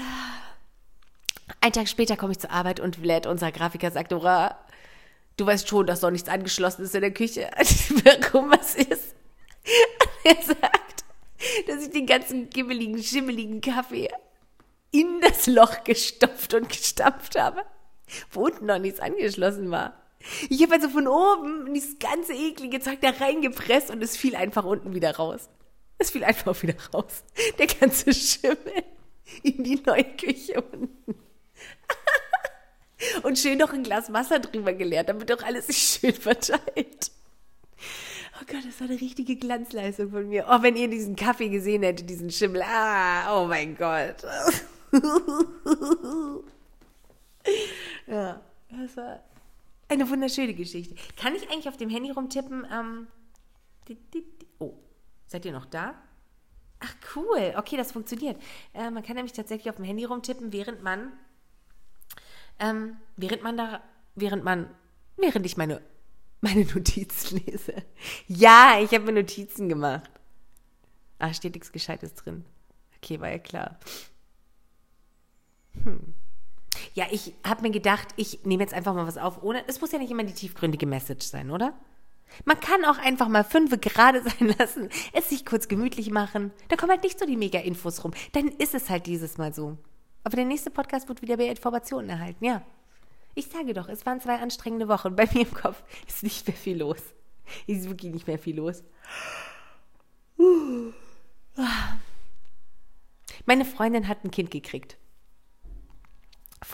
ein 1.60 1.74
Tag 1.74 1.90
später 1.90 2.16
komme 2.16 2.32
ich 2.32 2.40
zur 2.40 2.52
Arbeit 2.52 2.80
und 2.80 2.98
lädt 3.04 3.28
unser 3.28 3.52
Grafiker 3.52 3.92
sagt, 3.92 4.14
Dora, 4.14 4.58
du 5.36 5.46
weißt 5.46 5.68
schon, 5.68 5.86
dass 5.86 6.02
noch 6.02 6.12
nichts 6.12 6.30
angeschlossen 6.30 6.86
ist 6.86 6.96
in 6.96 7.02
der 7.02 7.14
Küche. 7.14 7.52
Warum 8.32 8.52
was 8.52 8.76
ist? 8.76 9.16
er 10.24 10.42
sagt, 10.42 11.04
dass 11.68 11.84
ich 11.84 11.92
den 11.92 12.06
ganzen 12.06 12.50
gibbeligen, 12.50 13.04
schimmeligen 13.04 13.60
Kaffee 13.60 14.10
in 14.96 15.20
das 15.22 15.48
Loch 15.48 15.84
gestopft 15.84 16.54
und 16.54 16.70
gestampft 16.70 17.40
habe, 17.40 17.62
wo 18.32 18.46
unten 18.46 18.66
noch 18.66 18.80
nichts 18.80 19.00
angeschlossen 19.00 19.72
war. 19.72 19.94
Ich 20.50 20.62
habe 20.64 20.74
also 20.74 20.90
von 20.90 21.08
oben 21.08 21.74
dieses 21.74 22.00
ganze 22.00 22.34
eklige 22.34 22.80
Zeug 22.80 23.00
da 23.02 23.10
reingepresst 23.10 23.92
und 23.92 24.02
es 24.02 24.18
fiel 24.18 24.36
einfach 24.36 24.64
unten 24.64 24.96
wieder 24.96 25.16
raus. 25.16 25.50
Es 25.98 26.12
fiel 26.12 26.24
einfach 26.24 26.62
wieder 26.62 26.76
raus. 26.94 27.24
Der 27.60 27.68
ganze 27.68 28.14
Schimmel 28.14 28.84
in 29.44 29.64
die 29.64 29.82
neue 29.86 30.04
Küche 30.04 30.62
unten. 30.62 31.16
und 33.24 33.38
schön 33.38 33.58
noch 33.58 33.74
ein 33.74 33.84
Glas 33.84 34.12
Wasser 34.12 34.40
drüber 34.40 34.74
geleert, 34.74 35.10
damit 35.10 35.32
auch 35.32 35.44
alles 35.44 35.68
sich 35.68 35.78
schön 35.78 36.14
verteilt. 36.14 37.12
Oh 38.42 38.46
Gott, 38.48 38.66
das 38.68 38.80
war 38.82 38.90
eine 38.90 39.00
richtige 39.00 39.36
Glanzleistung 39.38 40.12
von 40.12 40.28
mir. 40.28 40.46
Oh, 40.50 40.62
wenn 40.62 40.76
ihr 40.76 40.90
diesen 40.90 41.16
Kaffee 41.16 41.50
gesehen 41.50 41.84
hättet, 41.84 42.10
diesen 42.10 42.32
Schimmel. 42.32 42.64
Ah, 42.64 43.42
oh 43.42 43.48
mein 43.48 43.78
Gott. 43.78 44.18
ja, 48.08 48.42
das 48.70 48.98
war 48.98 49.24
eine 49.88 50.10
wunderschöne 50.10 50.54
Geschichte. 50.54 50.96
Kann 51.18 51.36
ich 51.36 51.50
eigentlich 51.50 51.70
auf 51.70 51.78
dem 51.78 51.90
Handy 51.90 52.12
rumtippen? 52.12 52.68
Ähm, 52.72 53.08
oh, 54.60 54.74
seid 55.28 55.46
ihr 55.46 55.52
noch 55.52 55.66
da? 55.66 55.96
Ach 56.80 56.96
cool, 57.16 57.54
okay, 57.58 57.78
das 57.78 57.92
funktioniert. 57.92 58.42
Äh, 58.74 58.90
man 58.92 59.04
kann 59.04 59.16
nämlich 59.16 59.34
tatsächlich 59.34 59.70
auf 59.70 59.78
dem 59.78 59.86
Handy 59.86 60.06
rumtippen, 60.06 60.52
während 60.52 60.84
man, 60.84 61.12
ähm, 62.60 62.98
während 63.16 63.44
man 63.44 63.58
da, 63.58 63.82
während 64.16 64.44
man, 64.44 64.70
während 65.18 65.46
ich 65.46 65.58
meine, 65.58 65.82
meine 66.42 66.66
Notizen 66.66 67.42
lese. 67.46 67.74
Ja, 68.28 68.80
ich 68.82 68.92
habe 68.92 69.06
mir 69.06 69.14
Notizen 69.14 69.70
gemacht. 69.70 70.10
Ah, 71.18 71.34
steht 71.34 71.54
nichts 71.54 71.72
Gescheites 71.72 72.14
drin. 72.14 72.46
Okay, 72.98 73.20
war 73.20 73.30
ja 73.30 73.40
klar. 73.40 73.80
Hm. 75.84 76.14
Ja, 76.94 77.06
ich 77.12 77.34
habe 77.46 77.62
mir 77.62 77.72
gedacht, 77.72 78.10
ich 78.16 78.44
nehme 78.44 78.64
jetzt 78.64 78.74
einfach 78.74 78.94
mal 78.94 79.08
was 79.08 79.18
auf, 79.18 79.44
ohne. 79.44 79.64
Es 79.68 79.82
muss 79.82 79.92
ja 79.92 80.00
nicht 80.00 80.12
immer 80.12 80.24
die 80.24 80.34
tiefgründige 80.34 80.86
Message 80.86 81.26
sein, 81.26 81.52
oder? 81.52 81.74
Man 82.44 82.60
kann 82.60 82.84
auch 82.86 82.98
einfach 82.98 83.28
mal 83.28 83.44
fünf 83.44 83.80
gerade 83.80 84.22
sein 84.24 84.56
lassen, 84.58 84.90
es 85.14 85.30
sich 85.30 85.46
kurz 85.46 85.68
gemütlich 85.68 86.12
machen. 86.12 86.52
Da 86.70 86.76
kommen 86.76 86.92
halt 86.92 87.04
nicht 87.04 87.20
so 87.20 87.26
die 87.26 87.38
Mega-Infos 87.38 88.04
rum. 88.04 88.12
Dann 88.34 88.48
ist 88.48 88.74
es 88.74 88.90
halt 88.90 89.06
dieses 89.06 89.38
Mal 89.38 89.54
so. 89.54 89.78
Aber 90.24 90.36
der 90.36 90.46
nächste 90.46 90.72
Podcast 90.72 91.08
wird 91.08 91.22
wieder 91.22 91.38
mehr 91.38 91.52
Informationen 91.52 92.10
erhalten, 92.10 92.44
ja. 92.44 92.62
Ich 93.36 93.48
sage 93.48 93.74
doch, 93.74 93.90
es 93.90 94.06
waren 94.06 94.22
zwei 94.22 94.40
anstrengende 94.40 94.88
Wochen. 94.88 95.16
Bei 95.16 95.28
mir 95.34 95.42
im 95.42 95.54
Kopf 95.54 95.84
ist 96.08 96.24
nicht 96.24 96.48
mehr 96.48 96.56
viel 96.56 96.80
los. 96.80 97.02
Ist 97.68 97.88
wirklich 97.88 98.12
nicht 98.12 98.28
mehr 98.28 98.40
viel 98.40 98.56
los. 98.56 98.84
Meine 103.46 103.66
Freundin 103.66 104.08
hat 104.08 104.24
ein 104.24 104.32
Kind 104.32 104.52
gekriegt. 104.52 104.98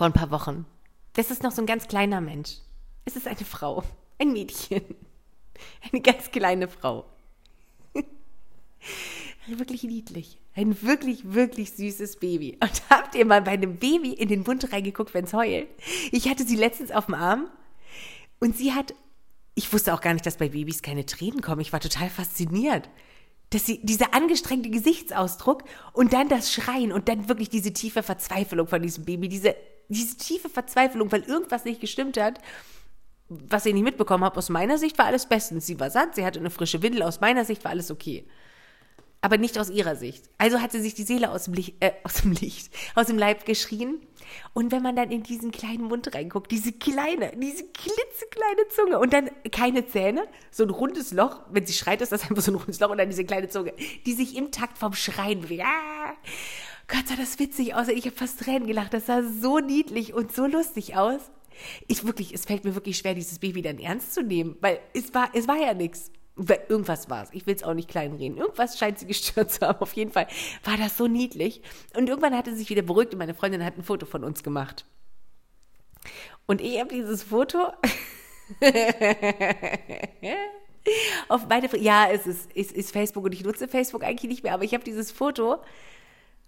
Vor 0.02 0.08
ein 0.08 0.14
paar 0.14 0.32
Wochen. 0.32 0.66
Das 1.14 1.30
ist 1.30 1.44
noch 1.44 1.52
so 1.52 1.62
ein 1.62 1.68
ganz 1.68 1.88
kleiner 1.88 2.22
Mensch. 2.22 2.58
Es 3.06 3.16
ist 3.16 3.28
eine 3.28 3.46
Frau. 3.46 3.84
Ein 4.18 4.34
Mädchen. 4.34 4.82
Eine 5.92 6.02
ganz 6.02 6.32
kleine 6.32 6.68
Frau. 6.68 7.06
wirklich 9.46 9.84
niedlich. 9.84 10.40
Ein 10.56 10.82
wirklich, 10.82 11.36
wirklich 11.36 11.74
süßes 11.74 12.16
Baby. 12.16 12.58
Und 12.60 12.82
habt 12.90 13.14
ihr 13.14 13.28
mal 13.28 13.44
bei 13.44 13.52
einem 13.52 13.78
Baby 13.78 14.14
in 14.14 14.28
den 14.28 14.42
Mund 14.42 14.74
reingeguckt, 14.74 15.14
wenn 15.14 15.26
es 15.26 15.34
heult? 15.34 15.68
Ich 16.12 16.28
hatte 16.28 16.48
sie 16.48 16.56
letztens 16.56 16.90
auf 16.90 17.06
dem 17.06 17.14
Arm 17.14 17.48
und 18.40 18.58
sie 18.58 18.74
hat, 18.74 18.96
ich 19.54 19.72
wusste 19.72 19.94
auch 19.94 20.02
gar 20.02 20.14
nicht, 20.14 20.26
dass 20.26 20.38
bei 20.38 20.50
Babys 20.50 20.82
keine 20.82 21.06
Tränen 21.06 21.44
kommen. 21.44 21.62
Ich 21.62 21.74
war 21.74 21.80
total 21.80 22.10
fasziniert. 22.10 22.90
Dass 23.52 23.68
sie, 23.68 23.82
dieser 23.84 24.16
angestrengte 24.16 24.72
Gesichtsausdruck 24.72 25.64
und 25.94 26.14
dann 26.14 26.28
das 26.28 26.52
Schreien 26.52 26.92
und 26.92 27.08
dann 27.08 27.30
wirklich 27.30 27.50
diese 27.50 27.72
tiefe 27.72 28.02
Verzweiflung 28.02 28.66
von 28.66 28.82
diesem 28.82 29.06
Baby, 29.06 29.30
diese, 29.30 29.56
diese 29.94 30.18
tiefe 30.18 30.50
Verzweiflung, 30.50 31.12
weil 31.12 31.24
irgendwas 31.24 31.66
nicht 31.66 31.82
gestimmt 31.82 32.20
hat 32.20 32.40
was 33.32 33.66
ich 33.66 33.74
nicht 33.74 33.84
mitbekommen 33.84 34.26
habe, 34.26 34.38
aus 34.38 34.50
meiner 34.50 34.78
Sicht 34.78 34.98
war 34.98 35.06
alles 35.06 35.26
bestens. 35.26 35.66
Sie 35.66 35.80
war 35.80 35.90
satt, 35.90 36.16
sie 36.16 36.26
hatte 36.26 36.40
eine 36.40 36.50
frische 36.50 36.82
Windel, 36.82 37.04
aus 37.04 37.22
meiner 37.22 37.46
Sicht 37.46 37.64
war 37.64 37.72
alles 37.72 37.90
okay. 37.90 38.28
Aber 39.22 39.38
nicht 39.38 39.58
aus 39.58 39.70
ihrer 39.70 39.96
Sicht. 39.96 40.30
Also 40.38 40.60
hat 40.62 40.72
sie 40.72 40.82
sich 40.82 40.96
die 40.96 41.04
Seele 41.04 41.30
aus 41.30 41.46
dem 41.46 41.54
Licht, 41.54 41.76
äh, 41.80 41.92
aus 42.04 42.16
dem 42.16 42.32
Licht, 42.32 42.74
aus 42.96 43.08
dem 43.08 43.18
Leib 43.18 43.46
geschrien. 43.46 44.02
Und 44.54 44.72
wenn 44.72 44.82
man 44.82 44.96
dann 44.96 45.12
in 45.12 45.24
diesen 45.24 45.52
kleinen 45.52 45.84
Mund 45.84 46.14
reinguckt, 46.14 46.52
diese 46.52 46.74
kleine, 46.74 47.32
diese 47.38 47.66
klitzekleine 47.66 48.68
Zunge 48.76 49.00
und 49.00 49.14
dann 49.14 49.30
keine 49.52 49.86
Zähne, 49.86 50.28
so 50.50 50.64
ein 50.64 50.70
rundes 50.70 51.12
Loch, 51.12 51.42
wenn 51.52 51.66
sie 51.66 51.74
schreit, 51.74 52.02
ist 52.02 52.12
das 52.12 52.24
einfach 52.24 52.42
so 52.42 52.52
ein 52.52 52.56
rundes 52.56 52.80
Loch 52.80 52.90
und 52.90 52.98
dann 52.98 53.10
diese 53.10 53.24
kleine 53.24 53.48
Zunge, 53.48 53.74
die 54.06 54.14
sich 54.14 54.36
im 54.36 54.52
Takt 54.52 54.78
vom 54.78 54.94
Schreien 54.94 55.42
bewegt. 55.42 55.64
Ah! 55.64 56.14
Gott, 56.92 57.08
sah 57.08 57.16
das 57.16 57.40
witzig 57.40 57.74
aus. 57.74 57.88
Ich 57.88 58.06
habe 58.06 58.16
fast 58.16 58.42
Tränen 58.42 58.68
gelacht. 58.68 58.94
Das 58.94 59.06
sah 59.06 59.24
so 59.24 59.60
niedlich 59.60 60.14
und 60.14 60.34
so 60.36 60.46
lustig 60.46 60.98
aus. 60.98 61.22
Ich 61.88 62.06
wirklich, 62.06 62.34
es 62.34 62.46
fällt 62.46 62.66
mir 62.66 62.76
wirklich 62.76 62.98
schwer, 62.98 63.14
dieses 63.14 63.40
Baby 63.40 63.62
dann 63.62 63.80
ernst 63.80 64.14
zu 64.14 64.24
nehmen, 64.24 64.58
weil 64.60 64.80
es 64.94 65.14
war, 65.14 65.30
es 65.34 65.48
war 65.48 65.56
ja 65.56 65.74
nichts. 65.74 66.12
Irgendwas 66.68 67.10
war 67.10 67.24
es. 67.24 67.30
Ich 67.32 67.46
will 67.46 67.56
es 67.56 67.64
auch 67.64 67.74
nicht 67.74 67.88
kleinreden. 67.90 68.38
Irgendwas 68.38 68.78
scheint 68.78 69.00
sie 69.00 69.08
gestört 69.08 69.52
zu 69.52 69.66
haben. 69.66 69.80
Auf 69.80 69.94
jeden 69.94 70.12
Fall 70.12 70.28
war 70.66 70.76
das 70.76 70.98
so 70.98 71.08
niedlich. 71.08 71.62
Und 71.96 72.10
irgendwann 72.10 72.36
hatte 72.36 72.52
sie 72.52 72.58
sich 72.58 72.70
wieder 72.70 72.82
beruhigt 72.82 73.14
und 73.14 73.20
meine 73.20 73.36
Freundin 73.36 73.64
hat 73.64 73.78
ein 73.78 73.84
Foto 73.84 74.06
von 74.06 74.26
uns 74.26 74.44
gemacht. 74.44 74.86
Und 76.46 76.60
ich 76.60 76.78
habe 76.78 76.94
dieses 76.94 77.24
Foto 77.24 77.58
auf 81.30 81.48
meine, 81.48 81.78
ja, 81.78 82.10
es 82.12 82.28
ist, 82.28 82.50
es 82.54 82.72
ist 82.74 82.92
Facebook 82.92 83.24
und 83.24 83.34
ich 83.34 83.44
nutze 83.44 83.70
Facebook 83.70 84.04
eigentlich 84.04 84.30
nicht 84.30 84.44
mehr, 84.44 84.54
aber 84.54 84.64
ich 84.64 84.74
habe 84.74 84.84
dieses 84.84 85.12
Foto 85.12 85.60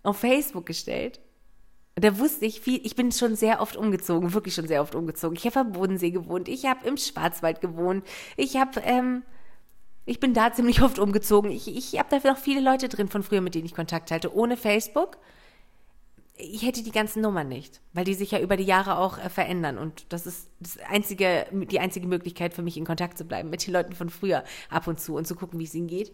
auf 0.04 0.18
Facebook 0.18 0.66
gestellt 0.66 1.20
da 1.96 2.18
wusste 2.18 2.46
ich 2.46 2.60
viel, 2.60 2.80
ich 2.84 2.96
bin 2.96 3.12
schon 3.12 3.36
sehr 3.36 3.62
oft 3.62 3.76
umgezogen, 3.76 4.34
wirklich 4.34 4.56
schon 4.56 4.68
sehr 4.68 4.82
oft 4.82 4.96
umgezogen. 4.96 5.38
Ich 5.38 5.46
habe 5.46 5.60
am 5.60 5.72
Bodensee 5.74 6.12
gewohnt, 6.12 6.48
ich 6.48 6.66
habe 6.66 6.88
im 6.88 6.98
Schwarzwald 6.98 7.62
gewohnt, 7.62 8.04
ich 8.36 8.58
habe, 8.58 8.80
ähm, 8.82 9.24
ich 10.06 10.20
bin 10.20 10.34
da 10.34 10.52
ziemlich 10.52 10.82
oft 10.82 10.98
umgezogen. 10.98 11.52
Ich, 11.52 11.68
ich 11.68 12.00
habe 12.00 12.10
da 12.10 12.32
noch 12.32 12.38
viele 12.38 12.62
Leute 12.62 12.90
drin 12.90 13.10
von 13.10 13.24
früher, 13.24 13.42
mit 13.42 13.54
denen 13.54 13.66
ich 13.66 13.76
Kontakt 13.76 14.10
halte. 14.10 14.36
Ohne 14.36 14.58
Facebook, 14.58 15.18
ich 16.36 16.64
hätte 16.64 16.84
die 16.84 16.92
ganzen 16.92 17.22
Nummern 17.22 17.48
nicht, 17.48 17.80
weil 17.94 18.06
die 18.06 18.16
sich 18.16 18.32
ja 18.32 18.40
über 18.40 18.58
die 18.58 18.64
Jahre 18.64 18.98
auch 18.98 19.20
äh, 19.20 19.30
verändern. 19.30 19.78
Und 19.78 20.12
das 20.12 20.26
ist 20.26 20.50
das 20.60 20.80
einzige, 20.90 21.46
die 21.52 21.80
einzige 21.80 22.08
Möglichkeit 22.08 22.56
für 22.56 22.64
mich, 22.64 22.76
in 22.76 22.86
Kontakt 22.86 23.20
zu 23.20 23.24
bleiben 23.24 23.52
mit 23.52 23.66
den 23.66 23.74
Leuten 23.74 23.94
von 23.94 24.10
früher 24.10 24.44
ab 24.70 24.88
und 24.88 25.00
zu 25.00 25.16
und 25.16 25.28
zu 25.28 25.36
gucken, 25.36 25.60
wie 25.60 25.66
es 25.66 25.76
ihnen 25.76 25.88
geht. 25.88 26.12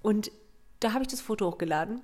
Und 0.00 0.32
da 0.80 0.94
habe 0.94 1.02
ich 1.02 1.08
das 1.08 1.20
Foto 1.20 1.48
hochgeladen 1.48 2.00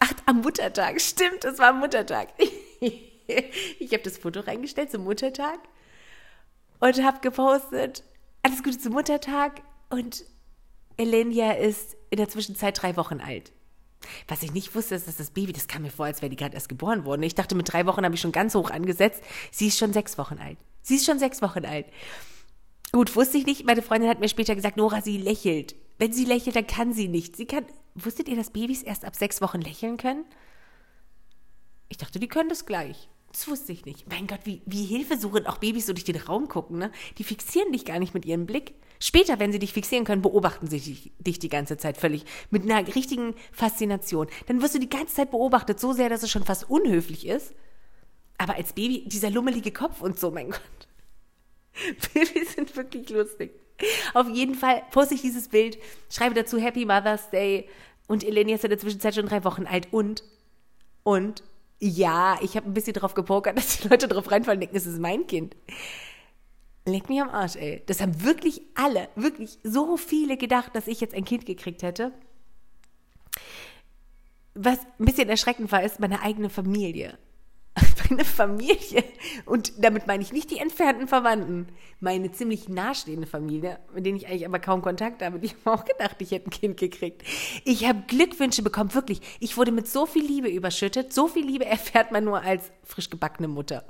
Ach, 0.00 0.12
am 0.26 0.40
Muttertag, 0.40 1.00
stimmt, 1.00 1.44
es 1.44 1.58
war 1.58 1.68
am 1.68 1.80
Muttertag. 1.80 2.28
ich 2.78 3.92
habe 3.92 4.02
das 4.02 4.18
Foto 4.18 4.40
reingestellt 4.40 4.90
zum 4.90 5.04
Muttertag 5.04 5.58
und 6.80 7.02
habe 7.04 7.20
gepostet, 7.20 8.04
alles 8.42 8.62
Gute 8.62 8.78
zum 8.78 8.92
Muttertag 8.92 9.62
und 9.90 10.24
Elenia 10.96 11.52
ist 11.52 11.96
in 12.10 12.18
der 12.18 12.28
Zwischenzeit 12.28 12.80
drei 12.80 12.96
Wochen 12.96 13.20
alt. 13.20 13.52
Was 14.26 14.42
ich 14.42 14.52
nicht 14.52 14.74
wusste, 14.74 14.94
ist, 14.94 15.08
dass 15.08 15.16
das 15.16 15.30
Baby, 15.30 15.52
das 15.52 15.68
kam 15.68 15.82
mir 15.82 15.90
vor, 15.90 16.06
als 16.06 16.22
wäre 16.22 16.30
die 16.30 16.36
gerade 16.36 16.54
erst 16.54 16.68
geboren 16.68 17.04
worden. 17.04 17.22
Ich 17.22 17.34
dachte, 17.34 17.54
mit 17.54 17.72
drei 17.72 17.86
Wochen 17.86 18.04
habe 18.04 18.14
ich 18.14 18.20
schon 18.20 18.32
ganz 18.32 18.54
hoch 18.54 18.70
angesetzt. 18.70 19.22
Sie 19.50 19.66
ist 19.66 19.78
schon 19.78 19.92
sechs 19.92 20.18
Wochen 20.18 20.38
alt. 20.38 20.58
Sie 20.82 20.96
ist 20.96 21.04
schon 21.04 21.18
sechs 21.18 21.42
Wochen 21.42 21.64
alt. 21.64 21.86
Gut, 22.92 23.14
wusste 23.16 23.38
ich 23.38 23.46
nicht. 23.46 23.66
Meine 23.66 23.82
Freundin 23.82 24.08
hat 24.08 24.20
mir 24.20 24.28
später 24.28 24.54
gesagt, 24.54 24.76
Nora, 24.76 25.02
sie 25.02 25.18
lächelt. 25.18 25.74
Wenn 25.98 26.12
sie 26.12 26.24
lächelt, 26.24 26.56
dann 26.56 26.66
kann 26.66 26.92
sie 26.92 27.08
nicht. 27.08 27.36
Sie 27.36 27.46
kann. 27.46 27.66
Wusstet 28.04 28.28
ihr, 28.28 28.36
dass 28.36 28.50
Babys 28.50 28.82
erst 28.82 29.04
ab 29.04 29.16
sechs 29.16 29.40
Wochen 29.40 29.60
lächeln 29.60 29.96
können? 29.96 30.24
Ich 31.88 31.96
dachte, 31.96 32.18
die 32.18 32.28
können 32.28 32.48
das 32.48 32.66
gleich. 32.66 33.08
Das 33.32 33.48
wusste 33.48 33.72
ich 33.72 33.84
nicht. 33.84 34.08
Mein 34.08 34.26
Gott, 34.26 34.40
wie, 34.44 34.62
wie 34.66 34.84
hilfesuchend 34.84 35.46
auch 35.48 35.58
Babys 35.58 35.86
so 35.86 35.92
durch 35.92 36.04
den 36.04 36.16
Raum 36.16 36.48
gucken, 36.48 36.78
ne? 36.78 36.90
Die 37.18 37.24
fixieren 37.24 37.72
dich 37.72 37.84
gar 37.84 37.98
nicht 37.98 38.14
mit 38.14 38.24
ihrem 38.24 38.46
Blick. 38.46 38.74
Später, 39.00 39.38
wenn 39.38 39.52
sie 39.52 39.58
dich 39.58 39.72
fixieren 39.72 40.04
können, 40.04 40.22
beobachten 40.22 40.66
sie 40.66 40.80
dich, 40.80 41.12
dich 41.18 41.38
die 41.38 41.48
ganze 41.48 41.76
Zeit 41.76 41.98
völlig 41.98 42.24
mit 42.50 42.64
einer 42.64 42.86
richtigen 42.94 43.34
Faszination. 43.52 44.26
Dann 44.46 44.62
wirst 44.62 44.74
du 44.74 44.80
die 44.80 44.88
ganze 44.88 45.14
Zeit 45.14 45.30
beobachtet, 45.30 45.78
so 45.78 45.92
sehr, 45.92 46.08
dass 46.08 46.22
es 46.22 46.30
schon 46.30 46.44
fast 46.44 46.68
unhöflich 46.68 47.26
ist. 47.26 47.54
Aber 48.38 48.54
als 48.54 48.72
Baby, 48.72 49.04
dieser 49.06 49.30
lummelige 49.30 49.72
Kopf 49.72 50.00
und 50.00 50.18
so, 50.18 50.30
mein 50.30 50.50
Gott. 50.50 50.88
Babys 52.14 52.54
sind 52.54 52.74
wirklich 52.76 53.08
lustig. 53.10 53.52
Auf 54.14 54.28
jeden 54.28 54.54
Fall 54.54 54.82
poste 54.90 55.14
ich 55.14 55.22
dieses 55.22 55.48
Bild, 55.48 55.78
schreibe 56.10 56.34
dazu 56.34 56.58
Happy 56.58 56.84
Mother's 56.84 57.30
Day 57.30 57.68
und 58.08 58.24
Eleni 58.24 58.52
ist 58.54 58.64
in 58.64 58.70
der 58.70 58.78
Zwischenzeit 58.78 59.14
schon 59.14 59.26
drei 59.26 59.44
Wochen 59.44 59.66
alt 59.66 59.92
und, 59.92 60.24
und, 61.04 61.44
ja, 61.78 62.36
ich 62.42 62.56
habe 62.56 62.66
ein 62.66 62.74
bisschen 62.74 62.94
drauf 62.94 63.14
gepokert, 63.14 63.56
dass 63.56 63.78
die 63.78 63.88
Leute 63.88 64.08
drauf 64.08 64.30
reinfallen 64.30 64.56
und 64.56 64.62
denken, 64.62 64.76
es 64.76 64.86
ist 64.86 64.98
mein 64.98 65.28
Kind. 65.28 65.54
Leg 66.84 67.08
mich 67.08 67.20
am 67.20 67.28
Arsch, 67.28 67.56
ey. 67.56 67.82
Das 67.86 68.00
haben 68.00 68.24
wirklich 68.24 68.62
alle, 68.74 69.08
wirklich 69.14 69.58
so 69.62 69.96
viele 69.96 70.36
gedacht, 70.36 70.74
dass 70.74 70.88
ich 70.88 71.00
jetzt 71.00 71.14
ein 71.14 71.24
Kind 71.24 71.46
gekriegt 71.46 71.82
hätte. 71.82 72.12
Was 74.54 74.78
ein 74.98 75.04
bisschen 75.04 75.28
erschreckend 75.28 75.70
war, 75.70 75.82
ist 75.82 76.00
meine 76.00 76.22
eigene 76.22 76.50
Familie 76.50 77.16
meine 78.08 78.24
Familie, 78.24 79.04
und 79.44 79.72
damit 79.82 80.06
meine 80.06 80.22
ich 80.22 80.32
nicht 80.32 80.50
die 80.50 80.58
entfernten 80.58 81.08
Verwandten, 81.08 81.68
meine 82.00 82.30
ziemlich 82.32 82.68
nahestehende 82.68 83.26
Familie, 83.26 83.78
mit 83.94 84.06
denen 84.06 84.16
ich 84.16 84.26
eigentlich 84.26 84.46
aber 84.46 84.58
kaum 84.58 84.82
Kontakt 84.82 85.22
habe, 85.22 85.38
die 85.38 85.48
haben 85.64 85.80
auch 85.80 85.84
gedacht, 85.84 86.16
ich 86.20 86.30
hätte 86.30 86.48
ein 86.48 86.50
Kind 86.50 86.76
gekriegt. 86.76 87.22
Ich 87.64 87.86
habe 87.86 88.02
Glückwünsche 88.06 88.62
bekommen, 88.62 88.94
wirklich. 88.94 89.20
Ich 89.40 89.56
wurde 89.56 89.72
mit 89.72 89.88
so 89.88 90.06
viel 90.06 90.24
Liebe 90.24 90.48
überschüttet. 90.48 91.12
So 91.12 91.28
viel 91.28 91.46
Liebe 91.46 91.64
erfährt 91.66 92.12
man 92.12 92.24
nur 92.24 92.42
als 92.42 92.70
frisch 92.84 93.10
gebackene 93.10 93.48
Mutter. 93.48 93.84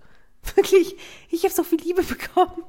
Wirklich, 0.55 0.97
ich 1.31 1.43
habe 1.43 1.53
so 1.53 1.65
viel 1.65 1.81
Liebe 1.81 2.03
bekommen. 2.03 2.63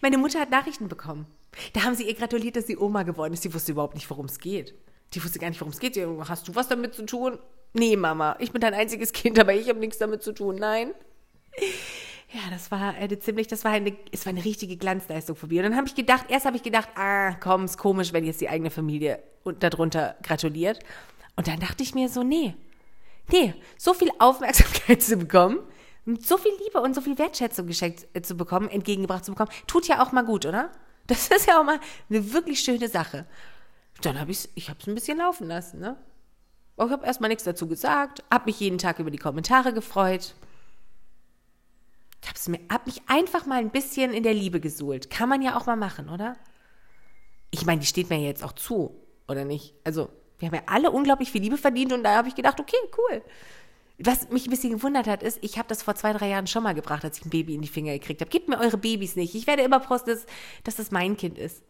Meine 0.00 0.18
Mutter 0.18 0.38
hat 0.38 0.50
Nachrichten 0.50 0.86
bekommen. 0.86 1.26
Da 1.72 1.82
haben 1.82 1.96
sie 1.96 2.06
ihr 2.06 2.14
gratuliert, 2.14 2.54
dass 2.54 2.68
sie 2.68 2.76
Oma 2.76 3.02
geworden 3.02 3.34
ist. 3.34 3.42
Sie 3.42 3.52
wusste 3.52 3.72
überhaupt 3.72 3.94
nicht, 3.94 4.08
worum 4.08 4.26
es 4.26 4.38
geht. 4.38 4.74
Die 5.14 5.22
wusste 5.22 5.38
gar 5.38 5.48
nicht, 5.48 5.60
worum 5.60 5.72
es 5.72 5.80
geht. 5.80 5.98
Hast 6.28 6.48
du 6.48 6.54
was 6.54 6.68
damit 6.68 6.94
zu 6.94 7.04
tun? 7.04 7.38
Nee, 7.72 7.96
Mama, 7.96 8.36
ich 8.38 8.52
bin 8.52 8.60
dein 8.60 8.74
einziges 8.74 9.12
Kind, 9.12 9.38
aber 9.38 9.54
ich 9.54 9.68
habe 9.68 9.78
nichts 9.78 9.98
damit 9.98 10.22
zu 10.22 10.32
tun. 10.32 10.56
Nein. 10.56 10.92
Ja, 12.32 12.40
das 12.50 12.70
war 12.70 12.94
eine 12.94 13.18
ziemlich, 13.18 13.48
das 13.48 13.64
war 13.64 13.72
eine, 13.72 13.96
es 14.12 14.24
war 14.24 14.30
eine 14.30 14.44
richtige 14.44 14.76
Glanzleistung 14.76 15.34
von 15.34 15.48
mir. 15.48 15.64
Und 15.64 15.70
dann 15.70 15.76
habe 15.76 15.88
ich 15.88 15.94
gedacht, 15.94 16.26
erst 16.28 16.46
habe 16.46 16.56
ich 16.56 16.62
gedacht, 16.62 16.88
ah, 16.94 17.32
komm, 17.34 17.64
ist 17.64 17.76
komisch, 17.76 18.12
wenn 18.12 18.24
jetzt 18.24 18.40
die 18.40 18.48
eigene 18.48 18.70
Familie 18.70 19.20
darunter 19.58 20.16
gratuliert. 20.22 20.78
Und 21.34 21.48
dann 21.48 21.58
dachte 21.58 21.82
ich 21.82 21.94
mir 21.94 22.08
so, 22.08 22.22
nee, 22.22 22.54
nee, 23.32 23.54
so 23.76 23.94
viel 23.94 24.10
Aufmerksamkeit 24.18 25.02
zu 25.02 25.16
bekommen, 25.16 25.58
so 26.20 26.38
viel 26.38 26.52
Liebe 26.64 26.80
und 26.80 26.94
so 26.94 27.00
viel 27.00 27.18
Wertschätzung 27.18 27.66
geschenkt 27.66 28.06
äh, 28.14 28.22
zu 28.22 28.36
bekommen, 28.36 28.68
entgegengebracht 28.68 29.24
zu 29.24 29.32
bekommen, 29.32 29.50
tut 29.66 29.88
ja 29.88 30.02
auch 30.02 30.12
mal 30.12 30.24
gut, 30.24 30.46
oder? 30.46 30.70
Das 31.06 31.28
ist 31.28 31.48
ja 31.48 31.60
auch 31.60 31.64
mal 31.64 31.80
eine 32.08 32.32
wirklich 32.32 32.60
schöne 32.60 32.88
Sache. 32.88 33.26
Dann 34.02 34.18
habe 34.18 34.30
ich 34.30 34.48
ich 34.54 34.68
habe 34.68 34.78
es 34.80 34.86
ein 34.86 34.94
bisschen 34.94 35.18
laufen 35.18 35.46
lassen, 35.46 35.80
ne? 35.80 35.96
Ich 36.76 36.90
habe 36.90 37.04
erstmal 37.04 37.28
nichts 37.28 37.44
dazu 37.44 37.66
gesagt, 37.66 38.24
habe 38.30 38.46
mich 38.46 38.58
jeden 38.58 38.78
Tag 38.78 38.98
über 38.98 39.10
die 39.10 39.18
Kommentare 39.18 39.74
gefreut. 39.74 40.34
Ich 42.22 42.48
mir, 42.48 42.60
hab 42.70 42.86
mich 42.86 43.02
einfach 43.06 43.44
mal 43.46 43.58
ein 43.58 43.70
bisschen 43.70 44.12
in 44.12 44.22
der 44.22 44.34
Liebe 44.34 44.60
gesuhlt. 44.60 45.10
Kann 45.10 45.28
man 45.28 45.42
ja 45.42 45.58
auch 45.58 45.66
mal 45.66 45.76
machen, 45.76 46.08
oder? 46.08 46.36
Ich 47.50 47.66
meine, 47.66 47.80
die 47.80 47.86
steht 47.86 48.08
mir 48.08 48.18
jetzt 48.18 48.42
auch 48.44 48.52
zu. 48.52 48.94
oder 49.28 49.44
nicht? 49.44 49.74
Also, 49.84 50.08
wir 50.38 50.48
haben 50.48 50.54
ja 50.54 50.62
alle 50.66 50.90
unglaublich 50.90 51.30
viel 51.30 51.42
Liebe 51.42 51.58
verdient 51.58 51.92
und 51.92 52.02
da 52.02 52.16
habe 52.16 52.28
ich 52.28 52.34
gedacht, 52.34 52.58
okay, 52.60 52.76
cool. 52.96 53.22
Was 53.98 54.30
mich 54.30 54.46
ein 54.46 54.50
bisschen 54.50 54.72
gewundert 54.72 55.06
hat, 55.06 55.22
ist, 55.22 55.38
ich 55.42 55.58
habe 55.58 55.68
das 55.68 55.82
vor 55.82 55.94
zwei, 55.94 56.14
drei 56.14 56.28
Jahren 56.30 56.46
schon 56.46 56.62
mal 56.62 56.74
gebracht, 56.74 57.04
als 57.04 57.18
ich 57.18 57.26
ein 57.26 57.30
Baby 57.30 57.54
in 57.54 57.62
die 57.62 57.68
Finger 57.68 57.92
gekriegt 57.92 58.22
habe. 58.22 58.30
Gebt 58.30 58.48
mir 58.48 58.58
eure 58.58 58.78
Babys 58.78 59.16
nicht. 59.16 59.34
Ich 59.34 59.46
werde 59.46 59.62
immer 59.62 59.80
posten, 59.80 60.10
dass, 60.10 60.24
dass 60.64 60.76
das 60.76 60.90
mein 60.90 61.16
Kind 61.18 61.36
ist. 61.38 61.62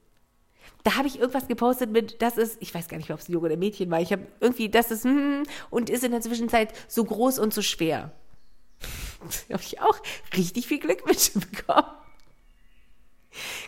Da 0.83 0.97
habe 0.97 1.09
ich 1.09 1.19
irgendwas 1.19 1.47
gepostet 1.47 1.91
mit, 1.91 2.23
das 2.23 2.39
ist, 2.39 2.57
ich 2.61 2.75
weiß 2.75 2.89
gar 2.89 2.97
nicht 2.97 3.09
mehr, 3.09 3.15
ob 3.15 3.21
es 3.21 3.29
ein 3.29 3.33
Junge 3.33 3.47
oder 3.47 3.57
Mädchen 3.57 3.91
war. 3.91 4.01
Ich 4.01 4.13
habe 4.13 4.27
irgendwie, 4.41 4.69
das 4.69 4.91
ist, 4.91 5.05
hm, 5.05 5.43
und 5.69 5.91
ist 5.91 6.05
in 6.05 6.13
der 6.13 6.21
Zwischenzeit 6.21 6.73
so 6.89 7.05
groß 7.05 7.39
und 7.39 7.53
so 7.53 7.63
schwer. 7.63 8.13
Da 9.49 9.55
habe 9.55 9.63
ich 9.63 9.79
auch 9.83 10.01
richtig 10.35 10.67
viel 10.67 10.79
Glückwünsche 10.79 11.39
bekommen. 11.39 11.87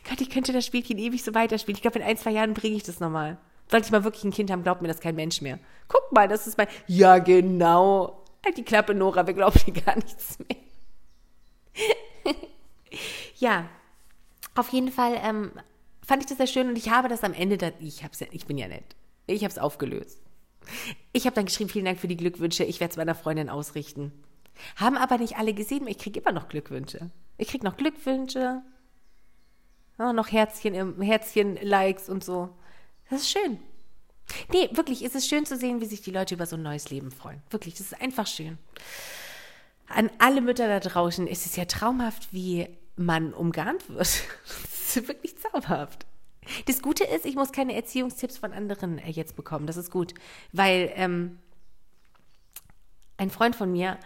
Gott, 0.09 0.21
ich 0.21 0.31
könnte 0.31 0.53
das 0.55 0.65
Spielchen 0.65 0.99
ewig 0.99 1.23
so 1.23 1.35
weiterspielen. 1.35 1.77
Ich 1.77 1.83
glaube, 1.83 1.99
in 1.99 2.05
ein, 2.05 2.17
zwei 2.17 2.31
Jahren 2.31 2.55
bringe 2.55 2.77
ich 2.77 2.83
das 2.83 3.01
nochmal. 3.01 3.39
Sollte 3.71 3.87
ich 3.87 3.93
mal 3.93 4.05
wirklich 4.05 4.25
ein 4.25 4.33
Kind 4.33 4.51
haben, 4.51 4.63
glaubt 4.63 4.83
mir 4.83 4.89
das 4.89 5.01
kein 5.01 5.15
Mensch 5.15 5.41
mehr. 5.41 5.59
Guck 5.89 6.11
mal, 6.13 6.27
das 6.27 6.47
ist 6.47 6.59
mein. 6.59 6.69
Ja, 6.87 7.19
genau. 7.19 8.23
Halt 8.45 8.57
die 8.57 8.65
Klappe, 8.65 8.95
Nora, 8.95 9.27
wir 9.27 9.35
glauben 9.35 9.59
dir 9.67 9.81
gar 9.81 9.97
nichts 9.97 10.39
mehr. 10.39 10.57
ja, 13.39 13.69
auf 14.55 14.71
jeden 14.71 14.91
Fall 14.91 15.21
ähm, 15.23 15.53
fand 16.05 16.23
ich 16.23 16.29
das 16.29 16.39
sehr 16.39 16.47
schön 16.47 16.69
und 16.69 16.77
ich 16.77 16.91
habe 16.91 17.09
das 17.09 17.25
am 17.25 17.35
Ende, 17.35 17.59
da, 17.59 17.71
ich, 17.81 18.05
hab's 18.05 18.21
ja, 18.21 18.27
ich 18.31 18.47
bin 18.47 18.59
ja 18.59 18.69
nett, 18.69 18.97
ich 19.27 19.43
habe 19.43 19.53
es 19.53 19.59
aufgelöst. 19.59 20.21
Ich 21.13 21.27
habe 21.27 21.35
dann 21.35 21.47
geschrieben, 21.47 21.71
vielen 21.71 21.85
Dank 21.85 21.99
für 21.99 22.09
die 22.09 22.17
Glückwünsche, 22.17 22.65
ich 22.65 22.81
werde 22.81 22.93
es 22.93 22.97
meiner 22.97 23.15
Freundin 23.15 23.49
ausrichten. 23.49 24.13
Haben 24.77 24.97
aber 24.97 25.19
nicht 25.19 25.37
alle 25.37 25.55
gesehen, 25.55 25.87
ich 25.87 25.99
kriege 25.99 26.21
immer 26.21 26.33
noch 26.33 26.49
Glückwünsche. 26.49 27.11
Ich 27.39 27.49
kriege 27.49 27.65
noch 27.65 27.77
Glückwünsche, 27.77 28.63
ja, 29.99 30.13
noch 30.13 30.31
Herzchen, 30.31 31.01
Herzchen, 31.01 31.57
Likes 31.63 32.09
und 32.09 32.25
so. 32.25 32.51
Das 33.11 33.23
ist 33.23 33.31
schön. 33.31 33.59
Nee, 34.53 34.71
wirklich, 34.73 35.05
ist 35.05 35.15
es 35.15 35.27
schön 35.27 35.47
zu 35.47 35.57
sehen, 35.57 35.81
wie 35.81 35.87
sich 35.87 36.03
die 36.03 36.11
Leute 36.11 36.35
über 36.35 36.47
so 36.47 36.57
ein 36.57 36.63
neues 36.63 36.91
Leben 36.91 37.11
freuen. 37.11 37.43
Wirklich, 37.51 37.75
das 37.75 37.93
ist 37.93 38.01
einfach 38.01 38.27
schön. 38.27 38.59
An 39.89 40.11
alle 40.19 40.41
Mütter 40.41 40.69
da 40.69 40.81
draußen 40.81 41.27
ist 41.27 41.45
es 41.45 41.57
ja 41.57 41.67
traumhaft, 41.67 42.33
wie 42.33 42.69
man 42.97 43.35
umgarnt 43.35 43.89
wird. 43.89 44.23
Ist 44.97 45.09
wirklich 45.09 45.37
zauberhaft. 45.39 46.07
Das 46.67 46.83
Gute 46.83 47.05
ist, 47.05 47.25
ich 47.25 47.37
muss 47.37 47.53
keine 47.53 47.75
Erziehungstipps 47.75 48.39
von 48.39 48.53
anderen 48.53 48.99
äh, 48.99 49.11
jetzt 49.11 49.37
bekommen. 49.37 49.67
Das 49.67 49.77
ist 49.77 49.91
gut, 49.91 50.13
weil 50.53 50.93
ähm, 50.97 51.39
ein 53.17 53.31
Freund 53.31 53.55
von 53.55 53.73
mir 53.73 53.99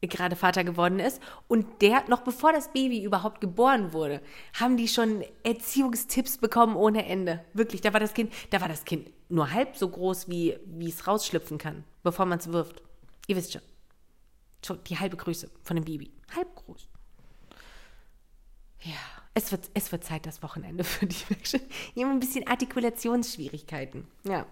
gerade 0.00 0.36
Vater 0.36 0.64
geworden 0.64 0.98
ist. 0.98 1.20
Und 1.48 1.82
der, 1.82 2.08
noch 2.08 2.22
bevor 2.22 2.52
das 2.52 2.72
Baby 2.72 3.02
überhaupt 3.02 3.40
geboren 3.40 3.92
wurde, 3.92 4.20
haben 4.58 4.76
die 4.76 4.88
schon 4.88 5.24
Erziehungstipps 5.44 6.38
bekommen 6.38 6.76
ohne 6.76 7.06
Ende. 7.06 7.44
Wirklich, 7.52 7.80
da 7.80 7.92
war 7.92 8.00
das 8.00 8.14
Kind, 8.14 8.32
da 8.50 8.60
war 8.60 8.68
das 8.68 8.84
Kind 8.84 9.10
nur 9.28 9.52
halb 9.52 9.76
so 9.76 9.88
groß, 9.88 10.28
wie, 10.28 10.58
wie 10.66 10.88
es 10.88 11.06
rausschlüpfen 11.06 11.58
kann, 11.58 11.84
bevor 12.02 12.26
man 12.26 12.38
es 12.38 12.52
wirft. 12.52 12.82
Ihr 13.26 13.36
wisst 13.36 13.52
schon. 13.52 13.62
Schon 14.64 14.82
die 14.84 14.98
halbe 14.98 15.16
Größe 15.16 15.50
von 15.64 15.76
dem 15.76 15.84
Baby. 15.84 16.12
Halb 16.36 16.54
groß. 16.54 16.88
Ja, 18.80 19.21
es 19.34 19.50
wird, 19.52 19.70
es 19.74 19.92
wird 19.92 20.04
Zeit, 20.04 20.26
das 20.26 20.42
Wochenende 20.42 20.84
für 20.84 21.06
Menschen. 21.30 21.60
Die 21.94 22.04
haben 22.04 22.10
ein 22.10 22.20
bisschen 22.20 22.46
Artikulationsschwierigkeiten. 22.46 24.06
Ja. 24.24 24.46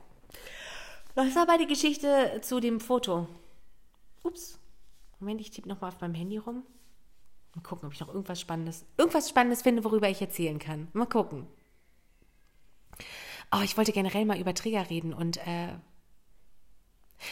Was 1.15 1.35
war 1.35 1.47
bei 1.47 1.59
der 1.59 1.67
Geschichte 1.67 2.41
zu 2.43 2.61
dem 2.61 2.81
Foto? 2.81 3.27
Ups. 4.23 4.59
Moment, 5.19 5.41
ich 5.41 5.51
tippe 5.51 5.69
nochmal 5.69 5.89
auf 5.89 6.01
meinem 6.01 6.15
Handy 6.15 6.39
rum. 6.39 6.65
Mal 7.55 7.63
gucken, 7.63 7.87
ob 7.87 7.93
ich 7.93 8.01
noch 8.01 8.09
irgendwas 8.09 8.41
Spannendes, 8.41 8.87
irgendwas 8.97 9.29
Spannendes 9.29 9.63
finde, 9.63 9.85
worüber 9.85 10.09
ich 10.09 10.21
erzählen 10.21 10.59
kann. 10.59 10.89
Mal 10.93 11.07
gucken. 11.07 11.47
Oh, 13.53 13.61
ich 13.63 13.77
wollte 13.77 13.93
generell 13.93 14.25
mal 14.25 14.39
über 14.39 14.55
Trigger 14.55 14.89
reden 14.89 15.13
und 15.13 15.37
äh, 15.39 15.75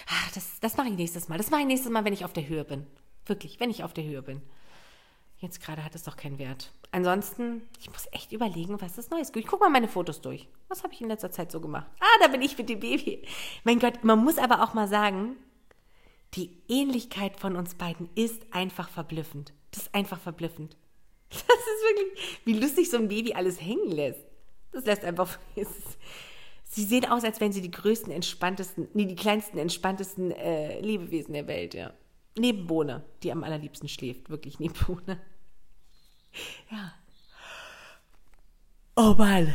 ach, 0.08 0.32
das, 0.32 0.58
das 0.60 0.76
mache 0.76 0.88
ich 0.88 0.96
nächstes 0.96 1.28
Mal. 1.28 1.38
Das 1.38 1.50
mache 1.50 1.60
ich 1.60 1.66
nächstes 1.68 1.92
Mal, 1.92 2.04
wenn 2.04 2.12
ich 2.12 2.24
auf 2.24 2.32
der 2.32 2.48
Höhe 2.48 2.64
bin. 2.64 2.86
Wirklich, 3.26 3.60
wenn 3.60 3.70
ich 3.70 3.84
auf 3.84 3.94
der 3.94 4.04
Höhe 4.04 4.22
bin. 4.22 4.42
Jetzt 5.38 5.62
gerade 5.62 5.84
hat 5.84 5.94
es 5.94 6.02
doch 6.02 6.16
keinen 6.16 6.38
Wert. 6.38 6.72
Ansonsten, 6.90 7.68
ich 7.80 7.90
muss 7.90 8.06
echt 8.12 8.32
überlegen, 8.32 8.80
was 8.80 8.96
ist 8.96 9.10
Neues. 9.10 9.30
Ich 9.34 9.46
gucke 9.46 9.64
mal 9.64 9.70
meine 9.70 9.88
Fotos 9.88 10.20
durch. 10.20 10.48
Was 10.68 10.82
habe 10.82 10.94
ich 10.94 11.00
in 11.00 11.08
letzter 11.08 11.30
Zeit 11.30 11.52
so 11.52 11.60
gemacht? 11.60 11.86
Ah, 12.00 12.18
da 12.22 12.28
bin 12.28 12.40
ich 12.40 12.56
mit 12.56 12.68
dem 12.68 12.80
Baby. 12.80 13.26
Mein 13.64 13.78
Gott, 13.78 14.04
man 14.04 14.24
muss 14.24 14.38
aber 14.38 14.62
auch 14.62 14.72
mal 14.72 14.88
sagen, 14.88 15.36
die 16.34 16.62
Ähnlichkeit 16.68 17.38
von 17.38 17.56
uns 17.56 17.74
beiden 17.74 18.08
ist 18.14 18.42
einfach 18.52 18.88
verblüffend. 18.88 19.52
Das 19.70 19.82
ist 19.84 19.94
einfach 19.94 20.20
verblüffend. 20.20 20.76
Das 21.30 21.42
ist 21.42 21.84
wirklich, 21.84 22.40
wie 22.46 22.58
lustig 22.58 22.90
so 22.90 22.96
ein 22.96 23.08
Baby 23.08 23.34
alles 23.34 23.60
hängen 23.60 23.90
lässt. 23.90 24.24
Das 24.72 24.86
lässt 24.86 25.04
einfach. 25.04 25.38
sie 26.64 26.84
sehen 26.84 27.04
aus, 27.04 27.22
als 27.22 27.38
wären 27.40 27.52
sie 27.52 27.60
die 27.60 27.70
größten, 27.70 28.10
entspanntesten, 28.10 28.88
nee, 28.94 29.04
die 29.04 29.14
kleinsten, 29.14 29.58
entspanntesten 29.58 30.30
äh, 30.30 30.80
Lebewesen 30.80 31.34
der 31.34 31.46
Welt, 31.46 31.74
ja. 31.74 31.92
Neben 32.38 32.66
Bohne, 32.66 33.04
die 33.22 33.30
am 33.30 33.44
allerliebsten 33.44 33.88
schläft. 33.88 34.30
Wirklich 34.30 34.58
neben 34.58 34.74
Bohne. 34.86 35.20
Ja. 36.70 36.92
Oh 38.94 39.14
Mann. 39.16 39.54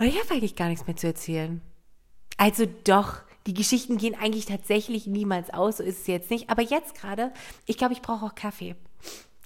Ich 0.00 0.18
habe 0.18 0.34
eigentlich 0.34 0.56
gar 0.56 0.68
nichts 0.68 0.86
mehr 0.86 0.96
zu 0.96 1.06
erzählen. 1.06 1.62
Also 2.36 2.66
doch, 2.84 3.22
die 3.46 3.54
Geschichten 3.54 3.96
gehen 3.96 4.14
eigentlich 4.14 4.46
tatsächlich 4.46 5.06
niemals 5.06 5.50
aus, 5.50 5.78
so 5.78 5.82
ist 5.82 6.00
es 6.00 6.06
jetzt 6.06 6.30
nicht. 6.30 6.50
Aber 6.50 6.62
jetzt 6.62 6.94
gerade, 6.94 7.32
ich 7.66 7.78
glaube, 7.78 7.94
ich 7.94 8.02
brauche 8.02 8.26
auch 8.26 8.34
Kaffee. 8.34 8.76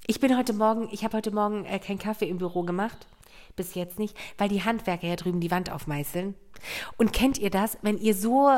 Ich 0.06 0.18
bin 0.18 0.36
heute 0.36 0.52
Morgen, 0.52 0.88
ich 0.90 1.04
habe 1.04 1.16
heute 1.16 1.30
Morgen 1.30 1.64
äh, 1.64 1.78
keinen 1.78 1.98
Kaffee 1.98 2.28
im 2.28 2.38
Büro 2.38 2.64
gemacht. 2.64 3.06
Bis 3.54 3.74
jetzt 3.74 3.98
nicht, 3.98 4.16
weil 4.38 4.48
die 4.48 4.64
Handwerker 4.64 5.06
ja 5.06 5.16
drüben 5.16 5.40
die 5.40 5.50
Wand 5.50 5.70
aufmeißeln. 5.70 6.34
Und 6.96 7.12
kennt 7.12 7.38
ihr 7.38 7.50
das, 7.50 7.78
wenn 7.82 7.98
ihr 7.98 8.14
so 8.14 8.50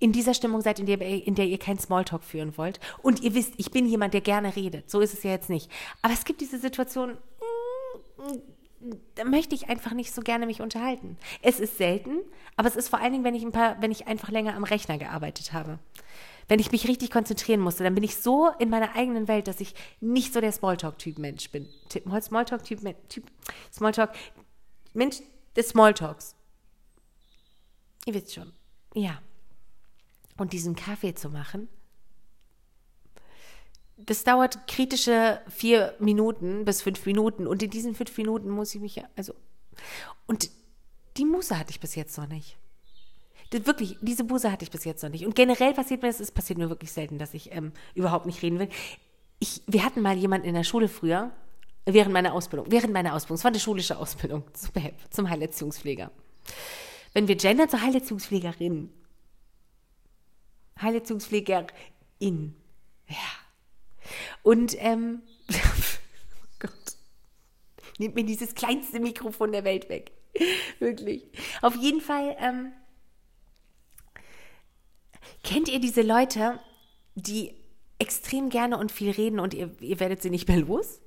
in 0.00 0.12
dieser 0.12 0.34
Stimmung 0.34 0.62
seid, 0.62 0.80
in 0.80 0.86
der, 0.86 1.00
in 1.00 1.34
der 1.34 1.46
ihr 1.46 1.58
keinen 1.58 1.78
Smalltalk 1.78 2.24
führen 2.24 2.56
wollt. 2.56 2.80
Und 3.02 3.22
ihr 3.22 3.34
wisst, 3.34 3.54
ich 3.58 3.70
bin 3.70 3.86
jemand, 3.86 4.14
der 4.14 4.22
gerne 4.22 4.56
redet. 4.56 4.90
So 4.90 5.00
ist 5.00 5.14
es 5.14 5.22
ja 5.22 5.30
jetzt 5.30 5.50
nicht. 5.50 5.70
Aber 6.02 6.12
es 6.12 6.24
gibt 6.24 6.40
diese 6.40 6.58
Situation, 6.58 7.18
da 9.14 9.24
möchte 9.24 9.54
ich 9.54 9.68
einfach 9.68 9.92
nicht 9.92 10.12
so 10.12 10.22
gerne 10.22 10.46
mich 10.46 10.62
unterhalten. 10.62 11.18
Es 11.42 11.60
ist 11.60 11.76
selten, 11.76 12.16
aber 12.56 12.66
es 12.66 12.76
ist 12.76 12.88
vor 12.88 12.98
allen 12.98 13.12
Dingen, 13.12 13.24
wenn 13.24 13.34
ich 13.34 13.44
ein 13.44 13.52
paar, 13.52 13.80
wenn 13.82 13.92
ich 13.92 14.06
einfach 14.06 14.30
länger 14.30 14.54
am 14.56 14.64
Rechner 14.64 14.96
gearbeitet 14.96 15.52
habe. 15.52 15.78
Wenn 16.48 16.58
ich 16.58 16.72
mich 16.72 16.88
richtig 16.88 17.10
konzentrieren 17.10 17.60
musste, 17.60 17.84
dann 17.84 17.94
bin 17.94 18.02
ich 18.02 18.16
so 18.16 18.50
in 18.58 18.70
meiner 18.70 18.96
eigenen 18.96 19.28
Welt, 19.28 19.46
dass 19.46 19.60
ich 19.60 19.74
nicht 20.00 20.32
so 20.32 20.40
der 20.40 20.50
Smalltalk-Typ 20.50 21.18
Mensch 21.18 21.50
bin. 21.50 21.68
Smalltalk-Typ, 22.20 22.80
Typ, 23.08 23.24
Smalltalk, 23.72 24.10
Mensch 24.94 25.18
des 25.54 25.68
Smalltalks. 25.68 26.34
Ihr 28.06 28.14
wisst 28.14 28.34
schon. 28.34 28.52
Ja. 28.94 29.20
Und 30.40 30.54
diesen 30.54 30.74
Kaffee 30.74 31.14
zu 31.14 31.28
machen, 31.28 31.68
das 33.98 34.24
dauert 34.24 34.66
kritische 34.66 35.38
vier 35.50 35.94
Minuten 35.98 36.64
bis 36.64 36.80
fünf 36.80 37.04
Minuten. 37.04 37.46
Und 37.46 37.62
in 37.62 37.68
diesen 37.68 37.94
fünf 37.94 38.16
Minuten 38.16 38.48
muss 38.48 38.74
ich 38.74 38.80
mich, 38.80 39.02
also, 39.16 39.34
und 40.26 40.48
die 41.18 41.26
Muße 41.26 41.58
hatte 41.58 41.72
ich 41.72 41.80
bis 41.80 41.94
jetzt 41.94 42.16
noch 42.16 42.26
nicht. 42.26 42.56
Das, 43.50 43.66
wirklich, 43.66 43.98
diese 44.00 44.24
Muße 44.24 44.50
hatte 44.50 44.64
ich 44.64 44.70
bis 44.70 44.86
jetzt 44.86 45.02
noch 45.02 45.10
nicht. 45.10 45.26
Und 45.26 45.34
generell 45.34 45.74
passiert 45.74 46.00
mir 46.00 46.08
das, 46.08 46.20
es 46.20 46.32
passiert 46.32 46.58
mir 46.58 46.70
wirklich 46.70 46.92
selten, 46.92 47.18
dass 47.18 47.34
ich 47.34 47.52
ähm, 47.52 47.72
überhaupt 47.94 48.24
nicht 48.24 48.40
reden 48.40 48.58
will. 48.58 48.70
Ich, 49.40 49.60
wir 49.66 49.84
hatten 49.84 50.00
mal 50.00 50.16
jemanden 50.16 50.48
in 50.48 50.54
der 50.54 50.64
Schule 50.64 50.88
früher, 50.88 51.32
während 51.84 52.14
meiner 52.14 52.32
Ausbildung, 52.32 52.70
während 52.70 52.94
meiner 52.94 53.14
Ausbildung, 53.14 53.36
es 53.36 53.44
war 53.44 53.50
eine 53.50 53.60
schulische 53.60 53.98
Ausbildung 53.98 54.44
zum, 54.54 54.72
zum 55.10 55.28
Heilerziehungspfleger. 55.28 56.10
Wenn 57.12 57.28
wir 57.28 57.36
gendern 57.36 57.68
zur 57.68 57.82
Heilerziehungspflegerin, 57.82 58.90
Heilerziehungspflegerin, 60.82 62.54
ja, 63.08 63.16
und 64.42 64.74
ähm, 64.78 65.22
oh 65.50 66.46
Gott, 66.58 66.72
nimmt 67.98 68.14
mir 68.14 68.24
dieses 68.24 68.54
kleinste 68.54 69.00
Mikrofon 69.00 69.52
der 69.52 69.64
Welt 69.64 69.88
weg. 69.88 70.12
Wirklich. 70.78 71.24
Auf 71.62 71.76
jeden 71.76 72.00
Fall, 72.00 72.36
ähm, 72.40 72.72
kennt 75.42 75.68
ihr 75.68 75.80
diese 75.80 76.02
Leute, 76.02 76.60
die 77.14 77.54
extrem 77.98 78.48
gerne 78.48 78.78
und 78.78 78.92
viel 78.92 79.10
reden 79.10 79.40
und 79.40 79.54
ihr, 79.54 79.70
ihr 79.80 80.00
werdet 80.00 80.22
sie 80.22 80.30
nicht 80.30 80.48
mehr 80.48 80.58
los? 80.58 81.00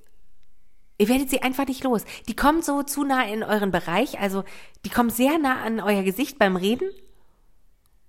Ihr 0.96 1.08
werdet 1.08 1.28
sie 1.28 1.42
einfach 1.42 1.66
nicht 1.66 1.82
los. 1.82 2.04
Die 2.28 2.36
kommen 2.36 2.62
so 2.62 2.84
zu 2.84 3.02
nah 3.02 3.26
in 3.26 3.42
euren 3.42 3.72
Bereich, 3.72 4.20
also 4.20 4.44
die 4.84 4.90
kommen 4.90 5.10
sehr 5.10 5.38
nah 5.38 5.60
an 5.62 5.80
euer 5.80 6.04
Gesicht 6.04 6.38
beim 6.38 6.54
Reden 6.54 6.88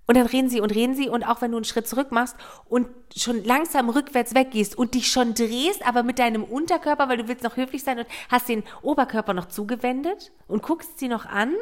und 0.06 0.16
dann 0.16 0.26
reden 0.26 0.48
sie 0.48 0.60
und 0.60 0.74
reden 0.74 0.94
sie 0.94 1.08
und 1.08 1.24
auch 1.24 1.40
wenn 1.40 1.50
du 1.50 1.56
einen 1.58 1.64
Schritt 1.64 1.88
zurück 1.88 2.12
machst 2.12 2.36
und 2.66 2.88
schon 3.16 3.44
langsam 3.44 3.88
rückwärts 3.88 4.34
weggehst 4.34 4.76
und 4.76 4.94
dich 4.94 5.10
schon 5.10 5.34
drehst, 5.34 5.86
aber 5.86 6.02
mit 6.02 6.18
deinem 6.18 6.44
Unterkörper, 6.44 7.08
weil 7.08 7.18
du 7.18 7.28
willst 7.28 7.42
noch 7.42 7.56
höflich 7.56 7.82
sein 7.82 7.98
und 7.98 8.06
hast 8.30 8.48
den 8.48 8.62
Oberkörper 8.82 9.34
noch 9.34 9.46
zugewendet 9.46 10.32
und 10.46 10.62
guckst 10.62 10.98
sie 10.98 11.08
noch 11.08 11.26
an, 11.26 11.54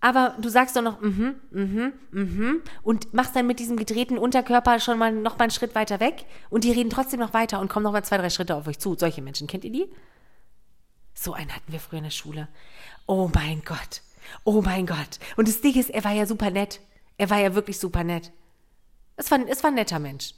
aber 0.00 0.36
du 0.40 0.48
sagst 0.48 0.76
doch 0.76 0.82
noch 0.82 1.00
mhm, 1.00 1.36
mhm, 1.50 1.92
mhm 2.10 2.62
und 2.82 3.12
machst 3.12 3.34
dann 3.34 3.46
mit 3.46 3.58
diesem 3.58 3.76
gedrehten 3.76 4.18
Unterkörper 4.18 4.78
schon 4.78 4.98
mal 4.98 5.12
noch 5.12 5.38
mal 5.38 5.44
einen 5.44 5.50
Schritt 5.50 5.74
weiter 5.74 6.00
weg 6.00 6.24
und 6.48 6.64
die 6.64 6.72
reden 6.72 6.90
trotzdem 6.90 7.20
noch 7.20 7.34
weiter 7.34 7.60
und 7.60 7.68
kommen 7.68 7.84
noch 7.84 7.92
mal 7.92 8.04
zwei, 8.04 8.18
drei 8.18 8.30
Schritte 8.30 8.54
auf 8.54 8.66
euch 8.66 8.78
zu. 8.78 8.94
Solche 8.96 9.22
Menschen, 9.22 9.46
kennt 9.46 9.64
ihr 9.64 9.72
die? 9.72 9.88
So 11.14 11.32
einen 11.32 11.54
hatten 11.54 11.72
wir 11.72 11.80
früher 11.80 11.98
in 11.98 12.04
der 12.04 12.10
Schule. 12.10 12.48
Oh 13.06 13.30
mein 13.34 13.62
Gott. 13.64 14.02
Oh 14.44 14.62
mein 14.62 14.86
Gott. 14.86 15.18
Und 15.36 15.48
das 15.48 15.60
Ding 15.60 15.74
ist, 15.74 15.90
er 15.90 16.04
war 16.04 16.12
ja 16.12 16.26
super 16.26 16.50
nett. 16.50 16.80
Er 17.18 17.30
war 17.30 17.40
ja 17.40 17.54
wirklich 17.54 17.78
super 17.78 18.04
nett. 18.04 18.32
Es 19.16 19.30
war, 19.30 19.38
es 19.48 19.62
war 19.62 19.70
ein 19.70 19.74
netter 19.74 19.98
Mensch. 19.98 20.34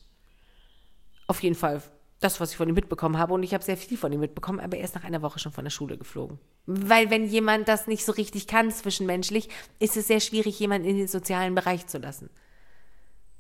Auf 1.27 1.43
jeden 1.43 1.57
Fall 1.57 1.83
das, 2.21 2.41
was 2.41 2.51
ich 2.51 2.57
von 2.57 2.69
ihm 2.69 2.75
mitbekommen 2.75 3.19
habe. 3.19 3.35
Und 3.35 3.43
ich 3.43 3.55
habe 3.55 3.65
sehr 3.65 3.77
viel 3.77 3.97
von 3.97 4.13
ihm 4.13 4.21
mitbekommen, 4.21 4.61
aber 4.61 4.77
er 4.77 4.85
ist 4.85 4.95
nach 4.95 5.05
einer 5.05 5.23
Woche 5.23 5.39
schon 5.39 5.53
von 5.53 5.65
der 5.65 5.71
Schule 5.71 5.97
geflogen. 5.97 6.39
Weil 6.67 7.11
wenn 7.11 7.27
jemand 7.27 7.69
das 7.69 7.87
nicht 7.87 8.05
so 8.05 8.13
richtig 8.13 8.47
kann 8.47 8.71
zwischenmenschlich, 8.71 9.49
ist 9.79 9.97
es 9.97 10.09
sehr 10.09 10.21
schwierig, 10.21 10.59
jemanden 10.59 10.89
in 10.89 10.97
den 10.97 11.09
sozialen 11.09 11.55
Bereich 11.55 11.87
zu 11.87 11.99
lassen. 11.99 12.31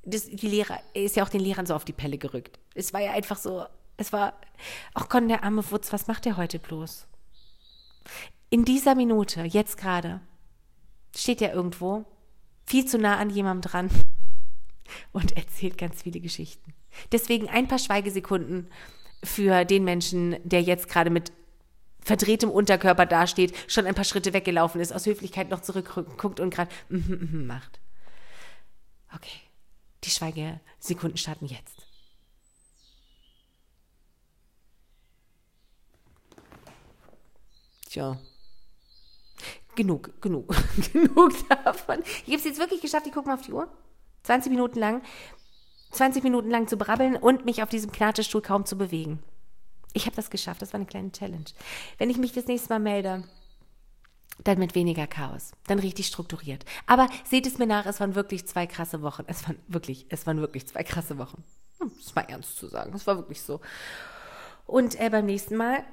Das, 0.04 0.26
die 0.26 0.48
Lehrer, 0.48 0.78
er 0.94 1.02
ist 1.02 1.16
ja 1.16 1.24
auch 1.24 1.28
den 1.28 1.40
Lehrern 1.40 1.66
so 1.66 1.74
auf 1.74 1.84
die 1.84 1.92
Pelle 1.92 2.18
gerückt. 2.18 2.58
Es 2.74 2.92
war 2.92 3.00
ja 3.00 3.12
einfach 3.12 3.36
so, 3.36 3.66
es 3.96 4.12
war, 4.12 4.34
ach 4.94 5.08
Gott, 5.08 5.28
der 5.28 5.44
arme 5.44 5.68
Wutz, 5.70 5.92
was 5.92 6.06
macht 6.06 6.24
er 6.24 6.36
heute 6.36 6.58
bloß? 6.58 7.06
In 8.48 8.64
dieser 8.64 8.94
Minute, 8.94 9.42
jetzt 9.42 9.76
gerade, 9.76 10.20
steht 11.14 11.42
er 11.42 11.52
irgendwo, 11.52 12.04
viel 12.64 12.84
zu 12.84 12.98
nah 12.98 13.16
an 13.16 13.30
jemandem 13.30 13.70
dran 13.70 13.90
und 15.12 15.36
erzählt 15.36 15.78
ganz 15.78 16.02
viele 16.02 16.20
Geschichten. 16.20 16.74
Deswegen 17.12 17.48
ein 17.48 17.68
paar 17.68 17.78
Schweigesekunden 17.78 18.70
für 19.22 19.64
den 19.64 19.84
Menschen, 19.84 20.36
der 20.44 20.62
jetzt 20.62 20.88
gerade 20.88 21.10
mit 21.10 21.32
verdrehtem 22.00 22.50
Unterkörper 22.50 23.06
dasteht, 23.06 23.54
schon 23.70 23.86
ein 23.86 23.94
paar 23.94 24.04
Schritte 24.04 24.32
weggelaufen 24.32 24.80
ist, 24.80 24.92
aus 24.92 25.06
Höflichkeit 25.06 25.50
noch 25.50 25.60
zurückguckt 25.60 26.40
und 26.40 26.50
gerade 26.50 26.70
mm 26.88 26.96
-hmm, 26.96 27.36
mm 27.36 27.46
macht. 27.46 27.80
Okay, 29.14 29.40
die 30.04 30.10
Schweigesekunden 30.10 31.18
starten 31.18 31.46
jetzt. 31.46 31.82
Tja. 37.88 38.18
Genug, 39.78 40.20
genug, 40.20 40.52
genug 40.92 41.32
davon. 41.48 42.00
Ich 42.26 42.32
habe 42.32 42.38
es 42.38 42.44
jetzt 42.44 42.58
wirklich 42.58 42.80
geschafft, 42.80 43.06
ich 43.06 43.12
gucke 43.12 43.28
mal 43.28 43.34
auf 43.34 43.42
die 43.42 43.52
Uhr. 43.52 43.68
20 44.24 44.50
Minuten 44.50 44.80
lang 44.80 45.02
20 45.92 46.24
Minuten 46.24 46.50
lang 46.50 46.66
zu 46.66 46.76
brabbeln 46.76 47.14
und 47.14 47.44
mich 47.44 47.62
auf 47.62 47.68
diesem 47.68 47.92
Knattestuhl 47.92 48.42
kaum 48.42 48.66
zu 48.66 48.76
bewegen. 48.76 49.22
Ich 49.92 50.06
habe 50.06 50.16
das 50.16 50.30
geschafft, 50.30 50.62
das 50.62 50.72
war 50.72 50.78
eine 50.78 50.86
kleine 50.86 51.12
Challenge. 51.12 51.44
Wenn 51.96 52.10
ich 52.10 52.18
mich 52.18 52.32
das 52.32 52.46
nächste 52.46 52.68
Mal 52.70 52.80
melde, 52.80 53.22
dann 54.44 54.58
mit 54.58 54.74
weniger 54.74 55.06
Chaos, 55.06 55.52
dann 55.68 55.78
richtig 55.78 56.08
strukturiert. 56.08 56.64
Aber 56.86 57.08
seht 57.24 57.46
es 57.46 57.58
mir 57.58 57.66
nach, 57.66 57.86
es 57.86 58.00
waren 58.00 58.16
wirklich 58.16 58.46
zwei 58.48 58.66
krasse 58.66 59.02
Wochen. 59.02 59.24
Es 59.28 59.46
waren 59.46 59.58
wirklich, 59.68 60.06
es 60.10 60.26
waren 60.26 60.40
wirklich 60.40 60.66
zwei 60.66 60.82
krasse 60.82 61.18
Wochen. 61.18 61.42
Hm, 61.78 61.92
das 61.96 62.16
war 62.16 62.28
ernst 62.28 62.56
zu 62.56 62.66
sagen, 62.66 62.92
es 62.94 63.06
war 63.06 63.16
wirklich 63.16 63.42
so. 63.42 63.60
Und 64.66 65.00
äh, 65.00 65.08
beim 65.08 65.26
nächsten 65.26 65.56
Mal 65.56 65.84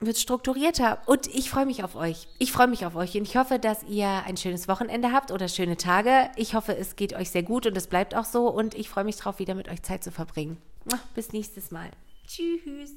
wird 0.00 0.18
strukturierter. 0.18 0.98
Und 1.06 1.26
ich 1.28 1.50
freue 1.50 1.66
mich 1.66 1.82
auf 1.82 1.96
euch. 1.96 2.28
Ich 2.38 2.52
freue 2.52 2.66
mich 2.66 2.84
auf 2.86 2.96
euch 2.96 3.16
und 3.16 3.22
ich 3.22 3.36
hoffe, 3.36 3.58
dass 3.58 3.82
ihr 3.84 4.08
ein 4.26 4.36
schönes 4.36 4.68
Wochenende 4.68 5.12
habt 5.12 5.30
oder 5.30 5.48
schöne 5.48 5.76
Tage. 5.76 6.30
Ich 6.36 6.54
hoffe, 6.54 6.76
es 6.76 6.96
geht 6.96 7.14
euch 7.14 7.30
sehr 7.30 7.42
gut 7.42 7.66
und 7.66 7.76
es 7.76 7.86
bleibt 7.86 8.14
auch 8.14 8.24
so. 8.24 8.48
Und 8.48 8.74
ich 8.74 8.88
freue 8.88 9.04
mich 9.04 9.16
darauf, 9.16 9.38
wieder 9.38 9.54
mit 9.54 9.68
euch 9.68 9.82
Zeit 9.82 10.04
zu 10.04 10.10
verbringen. 10.10 10.58
Bis 11.14 11.32
nächstes 11.32 11.70
Mal. 11.70 11.90
Tschüss. 12.26 12.92